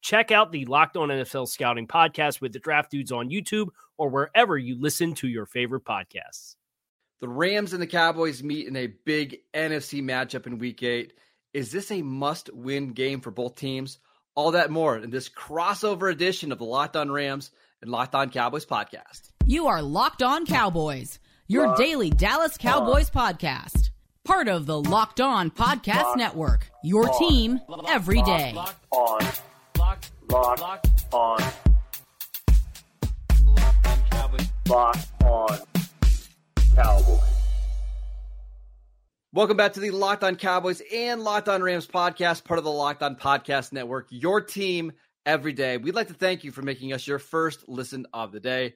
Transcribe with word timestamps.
Check 0.00 0.30
out 0.30 0.50
the 0.52 0.64
Locked 0.64 0.96
On 0.96 1.08
NFL 1.08 1.48
Scouting 1.48 1.86
podcast 1.86 2.40
with 2.40 2.52
the 2.52 2.58
Draft 2.58 2.90
Dudes 2.90 3.12
on 3.12 3.28
YouTube 3.30 3.68
or 3.98 4.08
wherever 4.08 4.56
you 4.56 4.80
listen 4.80 5.14
to 5.16 5.28
your 5.28 5.46
favorite 5.46 5.84
podcasts. 5.84 6.56
The 7.20 7.28
Rams 7.28 7.74
and 7.74 7.82
the 7.82 7.86
Cowboys 7.86 8.42
meet 8.42 8.66
in 8.66 8.76
a 8.76 8.86
big 8.86 9.40
NFC 9.52 10.02
matchup 10.02 10.46
in 10.46 10.58
week 10.58 10.82
eight. 10.82 11.12
Is 11.52 11.70
this 11.70 11.90
a 11.90 12.00
must 12.00 12.48
win 12.54 12.92
game 12.92 13.20
for 13.20 13.30
both 13.30 13.56
teams? 13.56 13.98
All 14.34 14.52
that 14.52 14.70
more 14.70 14.96
in 14.96 15.10
this 15.10 15.28
crossover 15.28 16.10
edition 16.10 16.50
of 16.50 16.58
the 16.58 16.64
Locked 16.64 16.96
On 16.96 17.10
Rams 17.10 17.50
and 17.82 17.90
Locked 17.90 18.14
On 18.14 18.30
Cowboys 18.30 18.64
podcast. 18.64 19.30
You 19.44 19.66
are 19.66 19.82
Locked 19.82 20.22
On 20.22 20.46
Cowboys, 20.46 21.18
your 21.46 21.66
Locked 21.66 21.78
daily 21.78 22.08
Dallas 22.08 22.56
Cowboys 22.56 23.10
on. 23.14 23.34
podcast. 23.34 23.90
Part 24.24 24.48
of 24.48 24.64
the 24.64 24.80
Locked 24.80 25.20
On 25.20 25.50
Podcast 25.50 25.94
Locked 26.04 26.18
Network, 26.18 26.70
your 26.84 27.10
on. 27.10 27.18
team 27.18 27.60
every 27.88 28.22
day. 28.22 28.52
Locked 28.54 28.86
on. 28.92 29.20
Locked, 29.90 30.12
Locked, 30.30 30.60
Locked 30.60 30.88
on. 31.12 31.38
Locked 34.68 35.24
on 35.24 35.58
Cowboys. 36.76 37.20
Welcome 39.32 39.56
back 39.56 39.72
to 39.72 39.80
the 39.80 39.90
Locked 39.90 40.22
On 40.22 40.36
Cowboys 40.36 40.80
and 40.94 41.24
Locked 41.24 41.48
On 41.48 41.60
Rams 41.60 41.88
podcast, 41.88 42.44
part 42.44 42.58
of 42.58 42.64
the 42.64 42.70
Locked 42.70 43.02
On 43.02 43.16
Podcast 43.16 43.72
Network, 43.72 44.06
your 44.10 44.40
team 44.40 44.92
every 45.26 45.52
day. 45.52 45.76
We'd 45.76 45.96
like 45.96 46.06
to 46.06 46.14
thank 46.14 46.44
you 46.44 46.52
for 46.52 46.62
making 46.62 46.92
us 46.92 47.04
your 47.04 47.18
first 47.18 47.68
listen 47.68 48.06
of 48.12 48.30
the 48.30 48.38
day. 48.38 48.74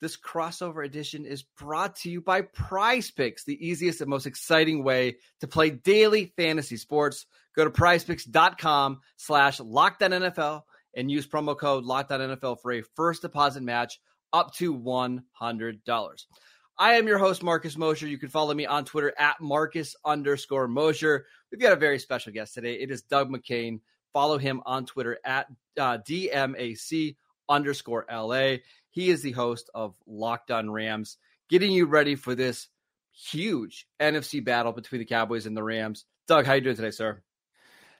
This 0.00 0.16
crossover 0.16 0.84
edition 0.84 1.24
is 1.24 1.42
brought 1.42 1.96
to 1.96 2.10
you 2.10 2.20
by 2.20 2.42
PrizePicks, 2.42 3.44
the 3.44 3.66
easiest 3.66 4.00
and 4.00 4.08
most 4.08 4.26
exciting 4.26 4.84
way 4.84 5.16
to 5.40 5.48
play 5.48 5.70
daily 5.70 6.32
fantasy 6.36 6.76
sports. 6.76 7.26
Go 7.56 7.64
to 7.64 7.70
prizepicks.com 7.70 9.00
slash 9.16 9.58
NFL 9.58 10.62
and 10.94 11.10
use 11.10 11.26
promo 11.26 11.58
code 11.58 11.84
NFL 11.84 12.60
for 12.62 12.72
a 12.72 12.82
first 12.94 13.22
deposit 13.22 13.62
match 13.62 14.00
up 14.32 14.54
to 14.54 14.76
$100. 14.76 16.24
I 16.80 16.94
am 16.94 17.08
your 17.08 17.18
host, 17.18 17.42
Marcus 17.42 17.76
Mosher. 17.76 18.06
You 18.06 18.18
can 18.18 18.28
follow 18.28 18.54
me 18.54 18.66
on 18.66 18.84
Twitter 18.84 19.12
at 19.18 19.40
Marcus 19.40 19.96
underscore 20.04 20.68
Mosher. 20.68 21.26
We've 21.50 21.60
got 21.60 21.72
a 21.72 21.76
very 21.76 21.98
special 21.98 22.32
guest 22.32 22.54
today. 22.54 22.74
It 22.74 22.92
is 22.92 23.02
Doug 23.02 23.30
McCain. 23.30 23.80
Follow 24.12 24.38
him 24.38 24.62
on 24.64 24.86
Twitter 24.86 25.18
at 25.24 25.46
uh, 25.78 25.98
DMAC 25.98 27.16
underscore 27.48 28.06
LA. 28.10 28.56
He 28.90 29.10
is 29.10 29.22
the 29.22 29.32
host 29.32 29.70
of 29.74 29.94
Locked 30.06 30.50
On 30.50 30.70
Rams, 30.70 31.16
getting 31.48 31.72
you 31.72 31.86
ready 31.86 32.14
for 32.14 32.34
this 32.34 32.68
huge 33.12 33.86
NFC 34.00 34.44
battle 34.44 34.72
between 34.72 35.00
the 35.00 35.04
Cowboys 35.04 35.46
and 35.46 35.56
the 35.56 35.62
Rams. 35.62 36.04
Doug, 36.26 36.46
how 36.46 36.54
you 36.54 36.60
doing 36.60 36.76
today, 36.76 36.90
sir? 36.90 37.22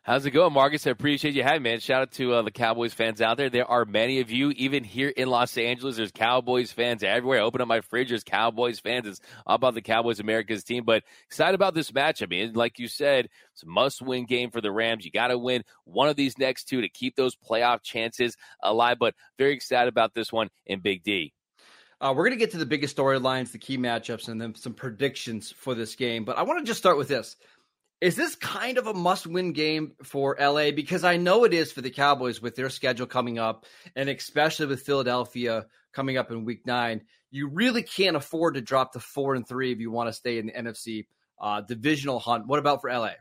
How's 0.08 0.24
it 0.24 0.30
going, 0.30 0.54
Marcus? 0.54 0.86
I 0.86 0.90
appreciate 0.90 1.34
you 1.34 1.42
having 1.42 1.64
me, 1.64 1.68
man. 1.68 1.80
Shout 1.80 2.00
out 2.00 2.12
to 2.12 2.32
uh, 2.32 2.40
the 2.40 2.50
Cowboys 2.50 2.94
fans 2.94 3.20
out 3.20 3.36
there. 3.36 3.50
There 3.50 3.70
are 3.70 3.84
many 3.84 4.20
of 4.20 4.30
you, 4.30 4.52
even 4.52 4.82
here 4.82 5.10
in 5.10 5.28
Los 5.28 5.58
Angeles. 5.58 5.96
There's 5.98 6.12
Cowboys 6.12 6.72
fans 6.72 7.02
everywhere. 7.02 7.40
I 7.40 7.42
open 7.42 7.60
up 7.60 7.68
my 7.68 7.82
fridge, 7.82 8.08
there's 8.08 8.24
Cowboys 8.24 8.80
fans. 8.80 9.06
It's 9.06 9.20
all 9.46 9.56
about 9.56 9.74
the 9.74 9.82
Cowboys, 9.82 10.18
America's 10.18 10.64
team. 10.64 10.84
But 10.86 11.04
excited 11.26 11.54
about 11.54 11.74
this 11.74 11.92
match. 11.92 12.22
I 12.22 12.26
mean, 12.26 12.54
like 12.54 12.78
you 12.78 12.88
said, 12.88 13.28
it's 13.52 13.64
a 13.64 13.66
must-win 13.66 14.24
game 14.24 14.50
for 14.50 14.62
the 14.62 14.72
Rams. 14.72 15.04
You 15.04 15.10
got 15.10 15.28
to 15.28 15.36
win 15.36 15.62
one 15.84 16.08
of 16.08 16.16
these 16.16 16.38
next 16.38 16.70
two 16.70 16.80
to 16.80 16.88
keep 16.88 17.14
those 17.14 17.36
playoff 17.36 17.82
chances 17.82 18.34
alive. 18.62 18.96
But 18.98 19.14
very 19.36 19.52
excited 19.52 19.88
about 19.88 20.14
this 20.14 20.32
one 20.32 20.48
in 20.64 20.80
Big 20.80 21.02
D. 21.02 21.34
Uh, 22.00 22.14
we're 22.16 22.24
going 22.24 22.38
to 22.38 22.42
get 22.42 22.52
to 22.52 22.58
the 22.58 22.64
biggest 22.64 22.96
storylines, 22.96 23.52
the 23.52 23.58
key 23.58 23.76
matchups, 23.76 24.28
and 24.28 24.40
then 24.40 24.54
some 24.54 24.72
predictions 24.72 25.52
for 25.52 25.74
this 25.74 25.96
game. 25.96 26.24
But 26.24 26.38
I 26.38 26.44
want 26.44 26.60
to 26.60 26.64
just 26.64 26.78
start 26.78 26.96
with 26.96 27.08
this. 27.08 27.36
Is 28.00 28.14
this 28.14 28.36
kind 28.36 28.78
of 28.78 28.86
a 28.86 28.94
must 28.94 29.26
win 29.26 29.52
game 29.52 29.92
for 30.04 30.36
LA? 30.38 30.70
Because 30.70 31.02
I 31.02 31.16
know 31.16 31.44
it 31.44 31.52
is 31.52 31.72
for 31.72 31.80
the 31.80 31.90
Cowboys 31.90 32.40
with 32.40 32.54
their 32.54 32.70
schedule 32.70 33.06
coming 33.06 33.38
up, 33.38 33.66
and 33.96 34.08
especially 34.08 34.66
with 34.66 34.82
Philadelphia 34.82 35.66
coming 35.92 36.16
up 36.16 36.30
in 36.30 36.44
week 36.44 36.64
nine. 36.64 37.02
You 37.30 37.48
really 37.48 37.82
can't 37.82 38.16
afford 38.16 38.54
to 38.54 38.60
drop 38.60 38.92
to 38.92 39.00
four 39.00 39.34
and 39.34 39.46
three 39.46 39.72
if 39.72 39.80
you 39.80 39.90
want 39.90 40.08
to 40.08 40.12
stay 40.12 40.38
in 40.38 40.46
the 40.46 40.52
NFC 40.52 41.06
uh, 41.40 41.60
divisional 41.60 42.20
hunt. 42.20 42.46
What 42.46 42.60
about 42.60 42.80
for 42.80 42.90
LA? 42.90 43.12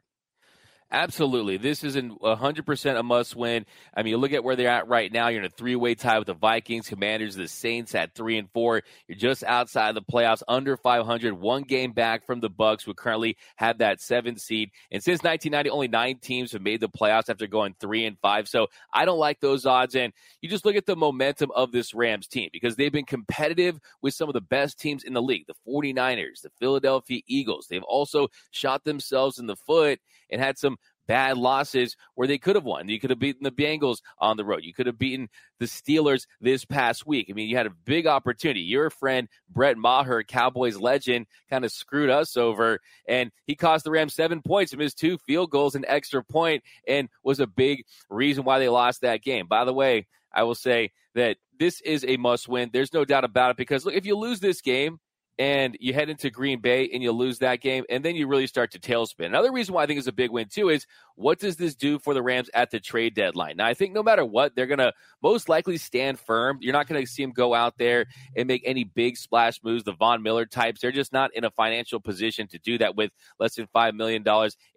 Absolutely. 0.90 1.58
This 1.58 1.84
is 1.84 1.98
a 1.98 2.04
100% 2.04 2.98
a 2.98 3.04
must 3.04 3.36
win. 3.36 3.66
I 3.94 4.04
mean, 4.04 4.12
you 4.12 4.18
look 4.18 4.32
at 4.32 4.46
where 4.46 4.56
they're 4.56 4.70
at 4.70 4.88
right 4.88 5.12
now. 5.12 5.28
You're 5.28 5.42
in 5.42 5.46
a 5.46 5.50
three 5.50 5.76
way 5.76 5.96
tie 5.96 6.18
with 6.18 6.28
the 6.28 6.34
Vikings, 6.34 6.88
Commanders, 6.88 7.36
the 7.36 7.50
Saints 7.50 7.94
at 7.94 8.16
three 8.16 8.38
and 8.38 8.50
four. 8.52 8.84
You're 9.06 9.18
just 9.18 9.44
outside 9.44 9.96
the 9.96 10.02
playoffs, 10.02 10.44
under 10.48 10.78
500, 10.78 11.34
one 11.34 11.64
game 11.64 11.92
back 11.92 12.26
from 12.26 12.40
the 12.40 12.50
Bucs, 12.50 12.84
who 12.84 12.94
currently 12.94 13.36
have 13.58 13.80
that 13.80 14.00
seventh 14.00 14.40
seed. 14.40 14.72
And 14.90 15.04
since 15.04 15.24
1990, 15.24 15.70
only 15.70 15.90
nine 15.90 16.20
teams 16.20 16.54
have 16.54 16.62
made 16.62 16.80
the 16.80 16.88
playoffs 16.88 17.30
after 17.30 17.48
going 17.48 17.76
three 17.82 18.06
and 18.06 18.18
five. 18.22 18.48
So 18.48 18.68
I 18.94 19.04
don't 19.04 19.20
like 19.20 19.42
those 19.42 19.66
odds. 19.66 19.94
And 19.94 20.14
you 20.42 20.48
just 20.48 20.64
look 20.64 20.78
at 20.78 20.86
the 20.86 20.96
momentum 20.96 21.52
of 21.52 21.74
this 21.74 21.94
Rams 21.94 22.28
team 22.28 22.50
because 22.54 22.78
they've 22.78 22.94
been 22.94 23.04
competitive 23.04 23.78
with 24.02 24.14
some 24.14 24.30
of 24.30 24.34
the 24.34 24.42
best 24.42 24.80
teams 24.80 25.04
in 25.04 25.12
the 25.12 25.22
league 25.22 25.48
the 25.48 25.54
49ers, 25.70 26.44
the 26.44 26.52
Philadelphia 26.62 27.20
Eagles. 27.28 27.68
They've 27.70 27.84
also 27.84 28.30
shot 28.52 28.86
themselves 28.86 29.38
in 29.38 29.48
the 29.48 29.58
foot 29.58 30.00
and 30.30 30.42
had 30.42 30.58
some 30.58 30.78
bad 31.08 31.38
losses 31.38 31.96
where 32.16 32.28
they 32.28 32.38
could 32.38 32.56
have 32.56 32.66
won. 32.66 32.90
You 32.90 33.00
could 33.00 33.10
have 33.10 33.20
beaten 33.20 33.44
the 33.44 33.52
Bengals 33.52 34.02
on 34.20 34.38
the 34.38 34.46
road. 34.46 34.64
You 34.64 34.74
could 34.74 34.88
have 34.88 34.98
beaten 34.98 35.30
the 35.60 35.66
Steelers 35.66 36.28
this 36.42 36.66
past 36.66 37.08
week. 37.08 37.28
I 37.30 37.34
mean, 37.34 37.48
you 37.50 37.56
had 37.56 37.66
a 37.66 37.74
big 37.86 38.06
opportunity. 38.06 38.62
Your 38.62 38.90
friend 38.90 39.28
Brett 39.50 39.78
Maher, 39.78 40.24
Cowboys 40.24 40.78
legend, 40.78 41.28
kind 41.50 41.66
of 41.66 41.72
screwed 41.72 42.10
us 42.10 42.38
over, 42.38 42.80
and 43.08 43.32
he 43.46 43.56
cost 43.56 43.86
the 43.86 43.92
Rams 43.92 44.14
seven 44.14 44.42
points 44.42 44.74
and 44.74 44.80
missed 44.80 45.00
two 45.00 45.18
field 45.20 45.50
goals, 45.50 45.76
an 45.76 45.86
extra 45.88 46.24
point, 46.24 46.64
and 46.88 47.10
was 47.24 47.40
a 47.40 47.48
big 47.48 47.86
reason 48.10 48.44
why 48.44 48.60
they 48.60 48.70
lost 48.70 49.02
that 49.02 49.24
game. 49.24 49.48
By 49.48 49.66
the 49.66 49.74
way, 49.74 50.08
I 50.34 50.44
will 50.44 50.56
say 50.56 50.92
that 51.16 51.38
this 51.58 51.82
is 51.82 52.06
a 52.08 52.18
must 52.18 52.48
win. 52.48 52.70
There's 52.72 52.94
no 52.94 53.06
doubt 53.06 53.24
about 53.24 53.52
it 53.52 53.58
because 53.58 53.86
look, 53.86 53.96
if 53.96 54.06
you 54.06 54.16
lose 54.16 54.40
this 54.40 54.62
game, 54.62 55.00
and 55.40 55.78
you 55.80 55.94
head 55.94 56.10
into 56.10 56.30
Green 56.30 56.60
Bay 56.60 56.90
and 56.92 57.04
you 57.04 57.12
lose 57.12 57.40
that 57.40 57.62
game, 57.62 57.84
and 57.90 58.04
then 58.04 58.16
you 58.16 58.28
really 58.28 58.48
start 58.48 58.72
to 58.72 58.80
tailspin. 58.80 59.28
Another 59.28 59.52
reason 59.52 59.74
why 59.76 59.84
I 59.84 59.86
think 59.86 60.00
it's 60.00 60.08
a 60.08 60.14
big 60.14 60.32
win 60.32 60.48
too 60.48 60.70
is 60.70 60.88
what 61.16 61.40
does 61.40 61.56
this 61.56 61.76
do 61.76 62.00
for 62.00 62.14
the 62.14 62.22
Rams 62.22 62.50
at 62.54 62.72
the 62.72 62.80
trade 62.80 63.16
deadline? 63.16 63.58
Now, 63.58 63.66
I 63.66 63.74
think 63.74 63.94
no 63.94 64.04
matter 64.04 64.26
what, 64.26 64.56
they're 64.56 64.68
to 64.80 64.94
most 65.22 65.50
likely 65.50 65.78
stand 65.78 66.20
firm. 66.20 66.58
You're 66.62 66.74
not 66.74 66.88
to 67.02 67.08
see 67.08 67.24
them 67.24 67.32
go 67.32 67.54
out 67.54 67.78
there 67.78 68.06
and 68.36 68.48
make 68.48 68.64
any 68.66 68.84
big 68.84 69.18
splash 69.18 69.62
moves, 69.64 69.84
the 69.84 69.94
Von 69.94 70.22
Miller 70.24 70.46
types. 70.46 70.82
They're 70.82 70.92
just 70.92 71.14
not 71.14 71.36
in 71.36 71.44
a 71.44 71.52
financial 71.52 72.00
position 72.00 72.48
to 72.48 72.60
do 72.60 72.78
that 72.78 72.96
with 72.96 73.12
less 73.40 73.56
than 73.56 73.68
$5 73.76 73.96
million 73.96 74.24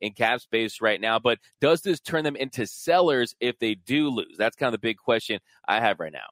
in 0.00 0.12
cap 0.12 0.40
space 0.40 0.80
right 0.80 1.00
now. 1.00 1.18
But 1.18 1.38
does 1.60 1.82
this 1.82 2.00
turn 2.00 2.24
them 2.24 2.36
into 2.36 2.66
sellers 2.66 3.34
if 3.40 3.58
they 3.58 3.74
do 3.74 4.08
lose? 4.08 4.36
That's 4.38 4.56
kind 4.56 4.68
of 4.68 4.80
the 4.80 4.86
big 4.86 4.96
question 4.96 5.40
I 5.68 5.80
have 5.80 6.00
right 6.00 6.12
now. 6.12 6.26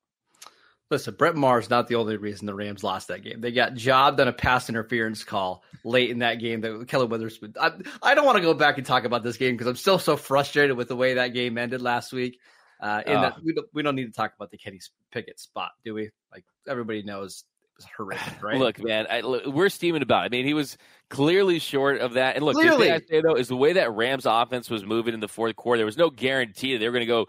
Listen, 0.90 1.14
Brett 1.14 1.36
Maher's 1.36 1.68
not 1.68 1.86
the 1.86 1.96
only 1.96 2.16
reason 2.16 2.46
the 2.46 2.54
Rams 2.54 2.82
lost 2.82 3.08
that 3.08 3.22
game. 3.22 3.42
They 3.42 3.52
got 3.52 3.74
jobbed 3.74 4.20
on 4.20 4.28
a 4.28 4.32
pass 4.32 4.70
interference 4.70 5.22
call 5.22 5.62
late 5.84 6.08
in 6.08 6.20
that 6.20 6.36
game. 6.36 6.62
That 6.62 6.72
Ahkello 6.72 7.08
Witherspoon. 7.08 7.54
I, 7.60 7.72
I 8.02 8.14
don't 8.14 8.24
want 8.24 8.36
to 8.36 8.42
go 8.42 8.54
back 8.54 8.78
and 8.78 8.86
talk 8.86 9.04
about 9.04 9.22
this 9.22 9.36
game 9.36 9.54
because 9.54 9.66
I'm 9.66 9.76
still 9.76 9.98
so 9.98 10.16
frustrated 10.16 10.76
with 10.76 10.88
the 10.88 10.96
way 10.96 11.14
that 11.14 11.28
game 11.28 11.58
ended 11.58 11.82
last 11.82 12.12
week. 12.12 12.38
Uh, 12.80 13.02
in 13.06 13.20
that 13.20 13.34
we 13.44 13.52
don't, 13.52 13.66
we 13.74 13.82
don't 13.82 13.96
need 13.96 14.06
to 14.06 14.12
talk 14.12 14.32
about 14.36 14.50
the 14.50 14.56
Kenny 14.56 14.80
Pickett 15.10 15.38
spot, 15.40 15.72
do 15.84 15.94
we? 15.94 16.10
Like 16.32 16.44
everybody 16.66 17.02
knows 17.02 17.44
it 17.62 17.76
was 17.76 17.86
horrific, 17.94 18.42
right? 18.42 18.56
Look, 18.56 18.82
man, 18.82 19.06
I, 19.10 19.20
look, 19.20 19.46
we're 19.46 19.68
steaming 19.68 20.02
about. 20.02 20.22
It. 20.22 20.26
I 20.26 20.28
mean, 20.30 20.46
he 20.46 20.54
was 20.54 20.78
clearly 21.10 21.58
short 21.58 22.00
of 22.00 22.14
that. 22.14 22.36
And 22.36 22.44
look, 22.44 22.54
Clearly. 22.54 22.78
the 22.78 22.84
thing 22.84 22.92
I 22.92 23.00
say 23.10 23.20
though 23.20 23.34
is 23.34 23.48
the 23.48 23.56
way 23.56 23.74
that 23.74 23.92
Rams 23.92 24.26
offense 24.26 24.70
was 24.70 24.86
moving 24.86 25.12
in 25.12 25.20
the 25.20 25.28
fourth 25.28 25.56
quarter. 25.56 25.78
There 25.78 25.86
was 25.86 25.98
no 25.98 26.08
guarantee 26.08 26.72
that 26.72 26.78
they 26.78 26.86
were 26.86 26.92
going 26.92 27.00
to 27.00 27.06
go 27.06 27.26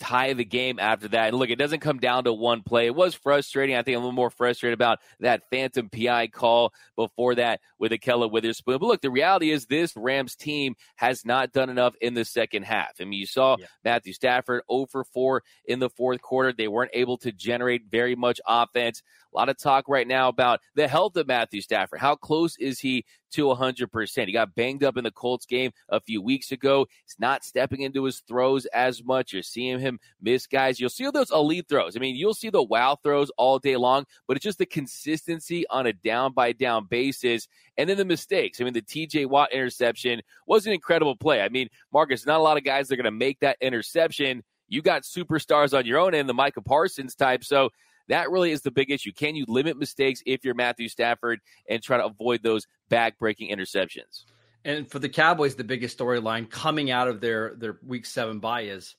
tie 0.00 0.32
the 0.32 0.44
game 0.44 0.78
after 0.78 1.08
that. 1.08 1.28
And 1.28 1.36
look, 1.36 1.50
it 1.50 1.58
doesn't 1.58 1.80
come 1.80 1.98
down 1.98 2.24
to 2.24 2.32
one 2.32 2.62
play. 2.62 2.86
It 2.86 2.94
was 2.94 3.14
frustrating. 3.14 3.76
I 3.76 3.82
think 3.82 3.96
I'm 3.96 4.02
a 4.02 4.06
little 4.06 4.12
more 4.12 4.30
frustrated 4.30 4.74
about 4.74 4.98
that 5.20 5.42
phantom 5.50 5.88
PI 5.88 6.28
call 6.28 6.72
before 6.96 7.36
that 7.36 7.60
with 7.78 7.92
Ahkello 7.92 8.30
Witherspoon. 8.30 8.78
But 8.78 8.86
look, 8.86 9.00
the 9.00 9.10
reality 9.10 9.50
is 9.50 9.66
this 9.66 9.96
Rams 9.96 10.34
team 10.34 10.74
has 10.96 11.24
not 11.24 11.52
done 11.52 11.70
enough 11.70 11.94
in 12.00 12.14
the 12.14 12.24
second 12.24 12.64
half. 12.64 12.92
I 13.00 13.04
mean, 13.04 13.20
you 13.20 13.26
saw 13.26 13.56
Yeah. 13.58 13.66
Matthew 13.84 14.12
Stafford 14.12 14.62
0 14.70 14.86
for 14.90 15.04
4 15.04 15.42
in 15.66 15.78
the 15.78 15.90
fourth 15.90 16.20
quarter. 16.20 16.52
They 16.52 16.68
weren't 16.68 16.90
able 16.94 17.18
to 17.18 17.32
generate 17.32 17.82
very 17.90 18.16
much 18.16 18.40
offense. 18.46 19.02
A 19.32 19.38
lot 19.38 19.48
of 19.48 19.58
talk 19.58 19.88
right 19.88 20.06
now 20.06 20.28
about 20.28 20.60
the 20.74 20.86
health 20.86 21.16
of 21.16 21.26
Matthew 21.26 21.60
Stafford. 21.60 22.00
How 22.00 22.14
close 22.14 22.56
is 22.58 22.78
he 22.78 23.04
to 23.32 23.46
100%? 23.46 24.26
He 24.26 24.32
got 24.32 24.54
banged 24.54 24.84
up 24.84 24.96
in 24.96 25.04
the 25.04 25.10
Colts 25.10 25.46
game 25.46 25.72
a 25.88 26.00
few 26.00 26.20
weeks 26.20 26.52
ago. 26.52 26.86
He's 27.04 27.16
not 27.18 27.44
stepping 27.44 27.80
into 27.80 28.04
his 28.04 28.20
throws 28.20 28.66
as 28.66 29.02
much. 29.02 29.32
You're 29.32 29.42
seeing 29.42 29.78
him 29.80 29.98
miss 30.20 30.46
guys. 30.46 30.78
You'll 30.78 30.90
see 30.90 31.08
those 31.10 31.30
elite 31.30 31.66
throws. 31.68 31.96
I 31.96 32.00
mean, 32.00 32.14
you'll 32.14 32.34
see 32.34 32.50
the 32.50 32.62
wow 32.62 32.98
throws 33.02 33.30
all 33.38 33.58
day 33.58 33.76
long, 33.76 34.04
but 34.28 34.36
it's 34.36 34.44
just 34.44 34.58
the 34.58 34.66
consistency 34.66 35.66
on 35.68 35.86
a 35.86 35.92
down 35.92 36.32
by 36.34 36.52
down 36.52 36.86
basis. 36.86 37.48
And 37.78 37.88
then 37.88 37.96
the 37.96 38.04
mistakes. 38.04 38.60
I 38.60 38.64
mean, 38.64 38.74
the 38.74 38.82
TJ 38.82 39.26
Watt 39.26 39.52
interception 39.52 40.20
was 40.46 40.66
an 40.66 40.74
incredible 40.74 41.16
play. 41.16 41.40
I 41.40 41.48
mean, 41.48 41.68
Marcus, 41.90 42.26
not 42.26 42.40
a 42.40 42.42
lot 42.42 42.58
of 42.58 42.64
guys 42.64 42.88
that 42.88 42.94
are 42.94 43.02
going 43.02 43.04
to 43.04 43.10
make 43.10 43.40
that 43.40 43.56
interception. 43.62 44.42
You 44.68 44.82
got 44.82 45.02
superstars 45.02 45.76
on 45.76 45.86
your 45.86 45.98
own 45.98 46.14
end, 46.14 46.28
the 46.28 46.34
Micah 46.34 46.62
Parsons 46.62 47.14
type. 47.14 47.44
So 47.44 47.70
that 48.08 48.30
really 48.30 48.50
is 48.50 48.62
the 48.62 48.70
big 48.70 48.90
issue. 48.90 49.12
Can 49.12 49.36
you 49.36 49.44
limit 49.48 49.78
mistakes 49.78 50.22
if 50.26 50.44
you're 50.44 50.54
Matthew 50.54 50.88
Stafford 50.88 51.40
and 51.68 51.82
try 51.82 51.98
to 51.98 52.06
avoid 52.06 52.42
those 52.42 52.66
back 52.88 53.18
breaking 53.18 53.50
interceptions? 53.50 54.24
And 54.64 54.90
for 54.90 54.98
the 54.98 55.08
Cowboys, 55.08 55.56
the 55.56 55.64
biggest 55.64 55.98
storyline 55.98 56.48
coming 56.48 56.90
out 56.90 57.08
of 57.08 57.20
their 57.20 57.54
their 57.56 57.78
week 57.84 58.06
seven 58.06 58.38
bye 58.38 58.62
is 58.62 58.94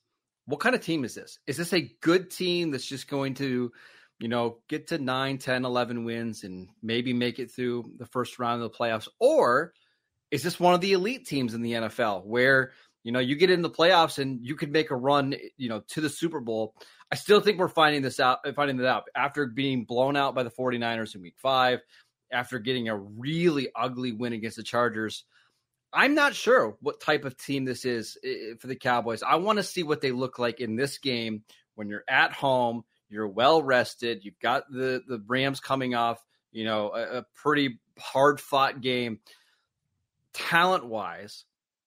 what 0.46 0.60
kind 0.60 0.76
of 0.76 0.82
team 0.82 1.06
is 1.06 1.16
this? 1.16 1.40
Is 1.48 1.58
this 1.58 1.74
a 1.74 1.92
good 2.02 2.30
team 2.30 2.72
that's 2.72 2.86
just 2.86 3.08
going 3.08 3.36
to, 3.36 3.72
you 4.20 4.28
know, 4.28 4.58
get 4.68 4.88
to 4.88 4.98
9, 4.98 5.38
10, 5.38 5.66
11 5.66 6.04
wins 6.04 6.44
and 6.44 6.68
maybe 6.82 7.14
make 7.14 7.40
it 7.40 7.52
through 7.52 7.92
the 7.98 8.06
first 8.06 8.40
round 8.40 8.62
of 8.62 8.72
the 8.72 8.78
playoffs? 8.78 9.08
Or 9.20 9.74
is 10.32 10.44
this 10.44 10.60
one 10.60 10.74
of 10.74 10.82
the 10.82 10.94
elite 10.94 11.28
teams 11.28 11.54
in 11.54 11.62
the 11.62 11.74
NFL 11.74 12.26
where, 12.26 12.72
you 13.04 13.12
know, 13.12 13.20
you 13.20 13.36
get 13.36 13.52
in 13.52 13.62
the 13.62 13.70
playoffs 13.70 14.18
and 14.18 14.46
you 14.46 14.56
could 14.56 14.72
make 14.72 14.92
a 14.92 14.96
run, 14.96 15.36
you 15.58 15.70
know, 15.70 15.82
to 15.90 16.02
the 16.02 16.10
Super 16.10 16.40
Bowl? 16.40 16.74
I 17.12 17.16
still 17.16 17.42
think 17.42 17.60
we're 17.60 17.68
finding 17.68 18.02
this 18.02 18.20
out, 18.20 18.40
finding 18.56 18.78
that 18.78 18.88
out 18.88 19.04
after 19.16 19.46
being 19.46 19.84
blown 19.84 20.16
out 20.16 20.34
by 20.34 20.44
the 20.44 20.50
49ers 20.50 21.14
in 21.14 21.22
week 21.22 21.36
five, 21.38 21.82
after 22.32 22.60
getting 22.60 22.88
a 22.88 22.98
really 22.98 23.70
ugly 23.76 24.14
win 24.14 24.34
against 24.34 24.58
the 24.58 24.64
Chargers. 24.64 25.26
I'm 25.92 26.16
not 26.16 26.34
sure 26.34 26.76
what 26.82 27.02
type 27.02 27.24
of 27.24 27.38
team 27.38 27.66
this 27.66 27.86
is 27.86 28.18
eh, 28.24 28.56
for 28.60 28.68
the 28.68 28.76
Cowboys. 28.76 29.22
I 29.22 29.36
want 29.36 29.58
to 29.58 29.64
see 29.64 29.84
what 29.84 30.02
they 30.02 30.12
look 30.12 30.40
like 30.40 30.60
in 30.60 30.76
this 30.76 30.98
game 30.98 31.44
when 31.76 31.88
you're 31.88 32.06
at 32.08 32.32
home, 32.32 32.84
you're 33.10 33.28
well 33.28 33.62
rested, 33.62 34.26
you've 34.26 34.40
got 34.40 34.72
the 34.72 35.04
the 35.08 35.22
Rams 35.28 35.60
coming 35.60 35.94
off, 35.94 36.24
you 36.52 36.64
know, 36.64 36.92
a, 36.96 37.20
a 37.20 37.26
pretty 37.36 37.80
hard 38.00 38.40
fought 38.40 38.82
game. 38.82 39.20
Talent 40.34 40.88
wise, 40.88 41.46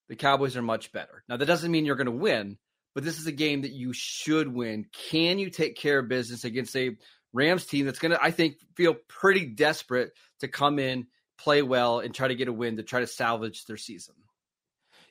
the 0.08 0.16
Cowboys 0.16 0.56
are 0.56 0.62
much 0.62 0.92
better. 0.92 1.22
Now 1.28 1.36
that 1.36 1.46
doesn't 1.46 1.70
mean 1.70 1.84
you're 1.84 1.96
going 1.96 2.06
to 2.06 2.12
win, 2.12 2.58
but 2.94 3.04
this 3.04 3.18
is 3.18 3.26
a 3.26 3.32
game 3.32 3.62
that 3.62 3.72
you 3.72 3.92
should 3.92 4.52
win. 4.52 4.86
Can 5.10 5.38
you 5.38 5.50
take 5.50 5.76
care 5.76 5.98
of 5.98 6.08
business 6.08 6.44
against 6.44 6.74
a 6.76 6.96
Rams 7.32 7.66
team 7.66 7.84
that's 7.84 7.98
going 7.98 8.12
to, 8.12 8.22
I 8.22 8.30
think, 8.30 8.56
feel 8.76 8.94
pretty 9.08 9.46
desperate 9.46 10.12
to 10.40 10.48
come 10.48 10.78
in, 10.78 11.06
play 11.38 11.60
well, 11.62 12.00
and 12.00 12.14
try 12.14 12.28
to 12.28 12.34
get 12.34 12.48
a 12.48 12.52
win 12.52 12.78
to 12.78 12.82
try 12.82 13.00
to 13.00 13.06
salvage 13.06 13.66
their 13.66 13.76
season? 13.76 14.14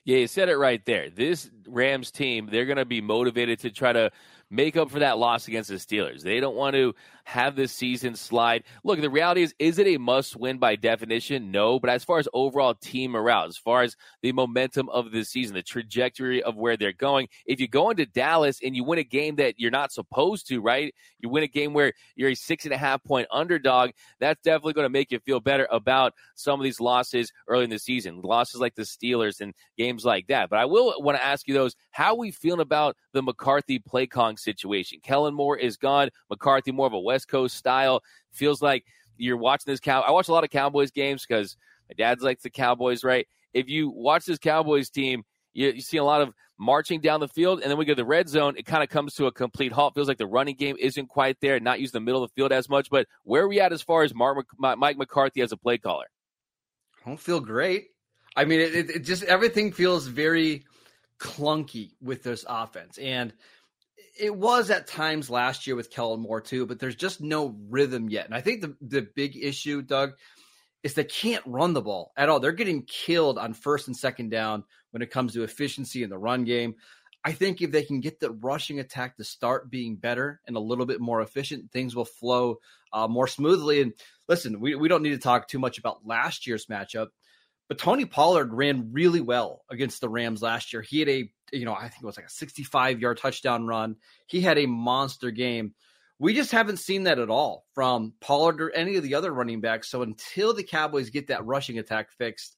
Yeah, 0.04 0.18
you 0.18 0.26
said 0.28 0.48
it 0.48 0.56
right 0.56 0.84
there. 0.84 1.10
This 1.10 1.50
Rams 1.66 2.10
team, 2.12 2.48
they're 2.50 2.64
going 2.64 2.76
to 2.76 2.84
be 2.84 3.00
motivated 3.00 3.60
to 3.60 3.70
try 3.70 3.92
to 3.92 4.12
make 4.50 4.76
up 4.76 4.90
for 4.90 5.00
that 5.00 5.18
loss 5.18 5.48
against 5.48 5.68
the 5.68 5.76
Steelers. 5.76 6.22
They 6.22 6.38
don't 6.38 6.54
want 6.54 6.74
to 6.74 6.94
have 7.26 7.56
this 7.56 7.72
season 7.72 8.14
slide. 8.14 8.62
Look, 8.84 9.00
the 9.00 9.10
reality 9.10 9.42
is, 9.42 9.52
is 9.58 9.80
it 9.80 9.86
a 9.88 9.98
must 9.98 10.36
win 10.36 10.58
by 10.58 10.76
definition? 10.76 11.50
No. 11.50 11.80
But 11.80 11.90
as 11.90 12.04
far 12.04 12.20
as 12.20 12.28
overall 12.32 12.74
team 12.74 13.10
morale, 13.10 13.46
as 13.46 13.56
far 13.56 13.82
as 13.82 13.96
the 14.22 14.30
momentum 14.30 14.88
of 14.90 15.10
the 15.10 15.24
season, 15.24 15.54
the 15.54 15.62
trajectory 15.62 16.40
of 16.40 16.56
where 16.56 16.76
they're 16.76 16.92
going, 16.92 17.26
if 17.44 17.58
you 17.58 17.66
go 17.66 17.90
into 17.90 18.06
Dallas 18.06 18.60
and 18.62 18.76
you 18.76 18.84
win 18.84 19.00
a 19.00 19.04
game 19.04 19.36
that 19.36 19.54
you're 19.58 19.72
not 19.72 19.90
supposed 19.90 20.46
to, 20.48 20.60
right? 20.60 20.94
You 21.18 21.28
win 21.28 21.42
a 21.42 21.48
game 21.48 21.72
where 21.72 21.92
you're 22.14 22.30
a 22.30 22.36
six 22.36 22.64
and 22.64 22.72
a 22.72 22.78
half 22.78 23.02
point 23.02 23.26
underdog, 23.32 23.90
that's 24.20 24.40
definitely 24.42 24.74
going 24.74 24.84
to 24.84 24.90
make 24.90 25.10
you 25.10 25.18
feel 25.18 25.40
better 25.40 25.66
about 25.72 26.12
some 26.36 26.60
of 26.60 26.64
these 26.64 26.80
losses 26.80 27.32
early 27.48 27.64
in 27.64 27.70
the 27.70 27.80
season, 27.80 28.20
losses 28.22 28.60
like 28.60 28.76
the 28.76 28.82
Steelers 28.82 29.40
and 29.40 29.52
games 29.76 30.04
like 30.04 30.28
that. 30.28 30.48
But 30.48 30.60
I 30.60 30.64
will 30.66 30.94
want 31.02 31.18
to 31.18 31.24
ask 31.24 31.48
you 31.48 31.54
those 31.54 31.74
how 31.90 32.14
we 32.14 32.30
feeling 32.30 32.60
about 32.60 32.96
the 33.12 33.22
McCarthy 33.22 33.80
play 33.80 34.06
calling 34.06 34.36
situation? 34.36 35.00
Kellen 35.02 35.34
Moore 35.34 35.56
is 35.56 35.76
gone. 35.76 36.10
McCarthy 36.30 36.70
more 36.70 36.86
of 36.86 36.92
a 36.92 37.00
West 37.00 37.15
Coast 37.24 37.56
style. 37.56 38.02
Feels 38.32 38.60
like 38.60 38.84
you're 39.16 39.36
watching 39.36 39.72
this 39.72 39.80
cow. 39.80 40.02
I 40.02 40.10
watch 40.10 40.28
a 40.28 40.32
lot 40.32 40.44
of 40.44 40.50
Cowboys 40.50 40.90
games 40.90 41.24
because 41.26 41.56
my 41.88 41.94
dad's 41.96 42.22
like 42.22 42.40
the 42.42 42.50
Cowboys, 42.50 43.04
right? 43.04 43.26
If 43.54 43.68
you 43.68 43.88
watch 43.88 44.26
this 44.26 44.38
Cowboys 44.38 44.90
team, 44.90 45.24
you, 45.54 45.70
you 45.70 45.80
see 45.80 45.96
a 45.96 46.04
lot 46.04 46.20
of 46.20 46.34
marching 46.58 47.00
down 47.00 47.20
the 47.20 47.28
field, 47.28 47.60
and 47.60 47.70
then 47.70 47.78
we 47.78 47.84
go 47.84 47.92
to 47.92 47.96
the 47.96 48.04
red 48.04 48.28
zone. 48.28 48.54
It 48.56 48.66
kind 48.66 48.82
of 48.82 48.88
comes 48.88 49.14
to 49.14 49.26
a 49.26 49.32
complete 49.32 49.72
halt. 49.72 49.94
Feels 49.94 50.08
like 50.08 50.18
the 50.18 50.26
running 50.26 50.56
game 50.56 50.76
isn't 50.78 51.08
quite 51.08 51.38
there, 51.40 51.58
not 51.60 51.80
using 51.80 51.92
the 51.92 52.04
middle 52.04 52.22
of 52.22 52.30
the 52.30 52.34
field 52.34 52.52
as 52.52 52.68
much. 52.68 52.90
But 52.90 53.06
where 53.24 53.44
are 53.44 53.48
we 53.48 53.60
at 53.60 53.72
as 53.72 53.82
far 53.82 54.02
as 54.02 54.14
Mark, 54.14 54.46
Mike 54.58 54.98
McCarthy 54.98 55.40
as 55.40 55.52
a 55.52 55.56
play 55.56 55.78
caller? 55.78 56.06
I 57.04 57.08
don't 57.08 57.20
feel 57.20 57.40
great. 57.40 57.88
I 58.36 58.44
mean, 58.44 58.60
it, 58.60 58.90
it 58.90 59.04
just 59.04 59.22
everything 59.24 59.72
feels 59.72 60.06
very 60.06 60.64
clunky 61.18 61.92
with 62.02 62.22
this 62.22 62.44
offense, 62.46 62.98
and 62.98 63.32
it 64.18 64.34
was 64.34 64.70
at 64.70 64.86
times 64.86 65.30
last 65.30 65.66
year 65.66 65.76
with 65.76 65.90
Kellen 65.90 66.20
Moore 66.20 66.40
too. 66.40 66.66
But 66.66 66.78
there's 66.78 66.96
just 66.96 67.20
no 67.20 67.56
rhythm 67.68 68.08
yet, 68.08 68.26
and 68.26 68.34
I 68.34 68.40
think 68.40 68.60
the 68.60 68.76
the 68.80 69.08
big 69.14 69.36
issue, 69.36 69.82
Doug, 69.82 70.12
is 70.82 70.94
they 70.94 71.04
can't 71.04 71.44
run 71.46 71.72
the 71.72 71.82
ball 71.82 72.12
at 72.16 72.28
all. 72.28 72.40
They're 72.40 72.52
getting 72.52 72.84
killed 72.84 73.38
on 73.38 73.54
first 73.54 73.88
and 73.88 73.96
second 73.96 74.30
down 74.30 74.64
when 74.90 75.02
it 75.02 75.10
comes 75.10 75.32
to 75.32 75.42
efficiency 75.42 76.02
in 76.02 76.10
the 76.10 76.18
run 76.18 76.44
game. 76.44 76.76
I 77.24 77.32
think 77.32 77.60
if 77.60 77.72
they 77.72 77.82
can 77.82 77.98
get 77.98 78.20
the 78.20 78.30
rushing 78.30 78.78
attack 78.78 79.16
to 79.16 79.24
start 79.24 79.68
being 79.68 79.96
better 79.96 80.40
and 80.46 80.56
a 80.56 80.60
little 80.60 80.86
bit 80.86 81.00
more 81.00 81.22
efficient, 81.22 81.72
things 81.72 81.96
will 81.96 82.04
flow 82.04 82.58
uh, 82.92 83.08
more 83.08 83.26
smoothly. 83.26 83.82
And 83.82 83.94
listen, 84.28 84.60
we, 84.60 84.76
we 84.76 84.86
don't 84.86 85.02
need 85.02 85.10
to 85.10 85.18
talk 85.18 85.48
too 85.48 85.58
much 85.58 85.76
about 85.76 86.06
last 86.06 86.46
year's 86.46 86.66
matchup, 86.66 87.08
but 87.68 87.78
Tony 87.78 88.04
Pollard 88.04 88.54
ran 88.54 88.92
really 88.92 89.20
well 89.20 89.64
against 89.68 90.00
the 90.00 90.08
Rams 90.08 90.40
last 90.40 90.72
year. 90.72 90.82
He 90.82 91.00
had 91.00 91.08
a, 91.08 91.28
you 91.52 91.64
know, 91.64 91.74
I 91.74 91.88
think 91.88 92.02
it 92.02 92.06
was 92.06 92.16
like 92.16 92.26
a 92.26 92.30
65 92.30 93.00
yard 93.00 93.18
touchdown 93.18 93.66
run. 93.66 93.96
He 94.26 94.40
had 94.40 94.58
a 94.58 94.66
monster 94.66 95.30
game. 95.30 95.74
We 96.18 96.34
just 96.34 96.52
haven't 96.52 96.78
seen 96.78 97.04
that 97.04 97.18
at 97.18 97.28
all 97.28 97.66
from 97.74 98.14
Pollard 98.20 98.60
or 98.62 98.70
any 98.70 98.96
of 98.96 99.02
the 99.02 99.14
other 99.14 99.32
running 99.32 99.60
backs. 99.60 99.88
So 99.88 100.02
until 100.02 100.54
the 100.54 100.62
Cowboys 100.62 101.10
get 101.10 101.26
that 101.28 101.44
rushing 101.44 101.78
attack 101.78 102.10
fixed, 102.12 102.56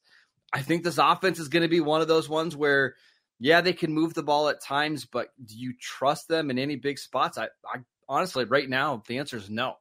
I 0.53 0.61
think 0.61 0.83
this 0.83 0.97
offense 0.97 1.39
is 1.39 1.49
going 1.49 1.63
to 1.63 1.69
be 1.69 1.81
one 1.81 2.01
of 2.01 2.07
those 2.07 2.29
ones 2.29 2.55
where, 2.55 2.95
yeah, 3.39 3.61
they 3.61 3.73
can 3.73 3.93
move 3.93 4.13
the 4.13 4.23
ball 4.23 4.47
at 4.47 4.61
times, 4.61 5.05
but 5.05 5.29
do 5.43 5.55
you 5.55 5.73
trust 5.79 6.27
them 6.27 6.49
in 6.49 6.57
any 6.57 6.77
big 6.77 6.97
spots? 6.97 7.37
I, 7.37 7.45
I 7.65 7.79
honestly, 8.07 8.45
right 8.45 8.67
now, 8.67 9.03
the 9.07 9.17
answer 9.17 9.37
is 9.37 9.49
no. 9.49 9.75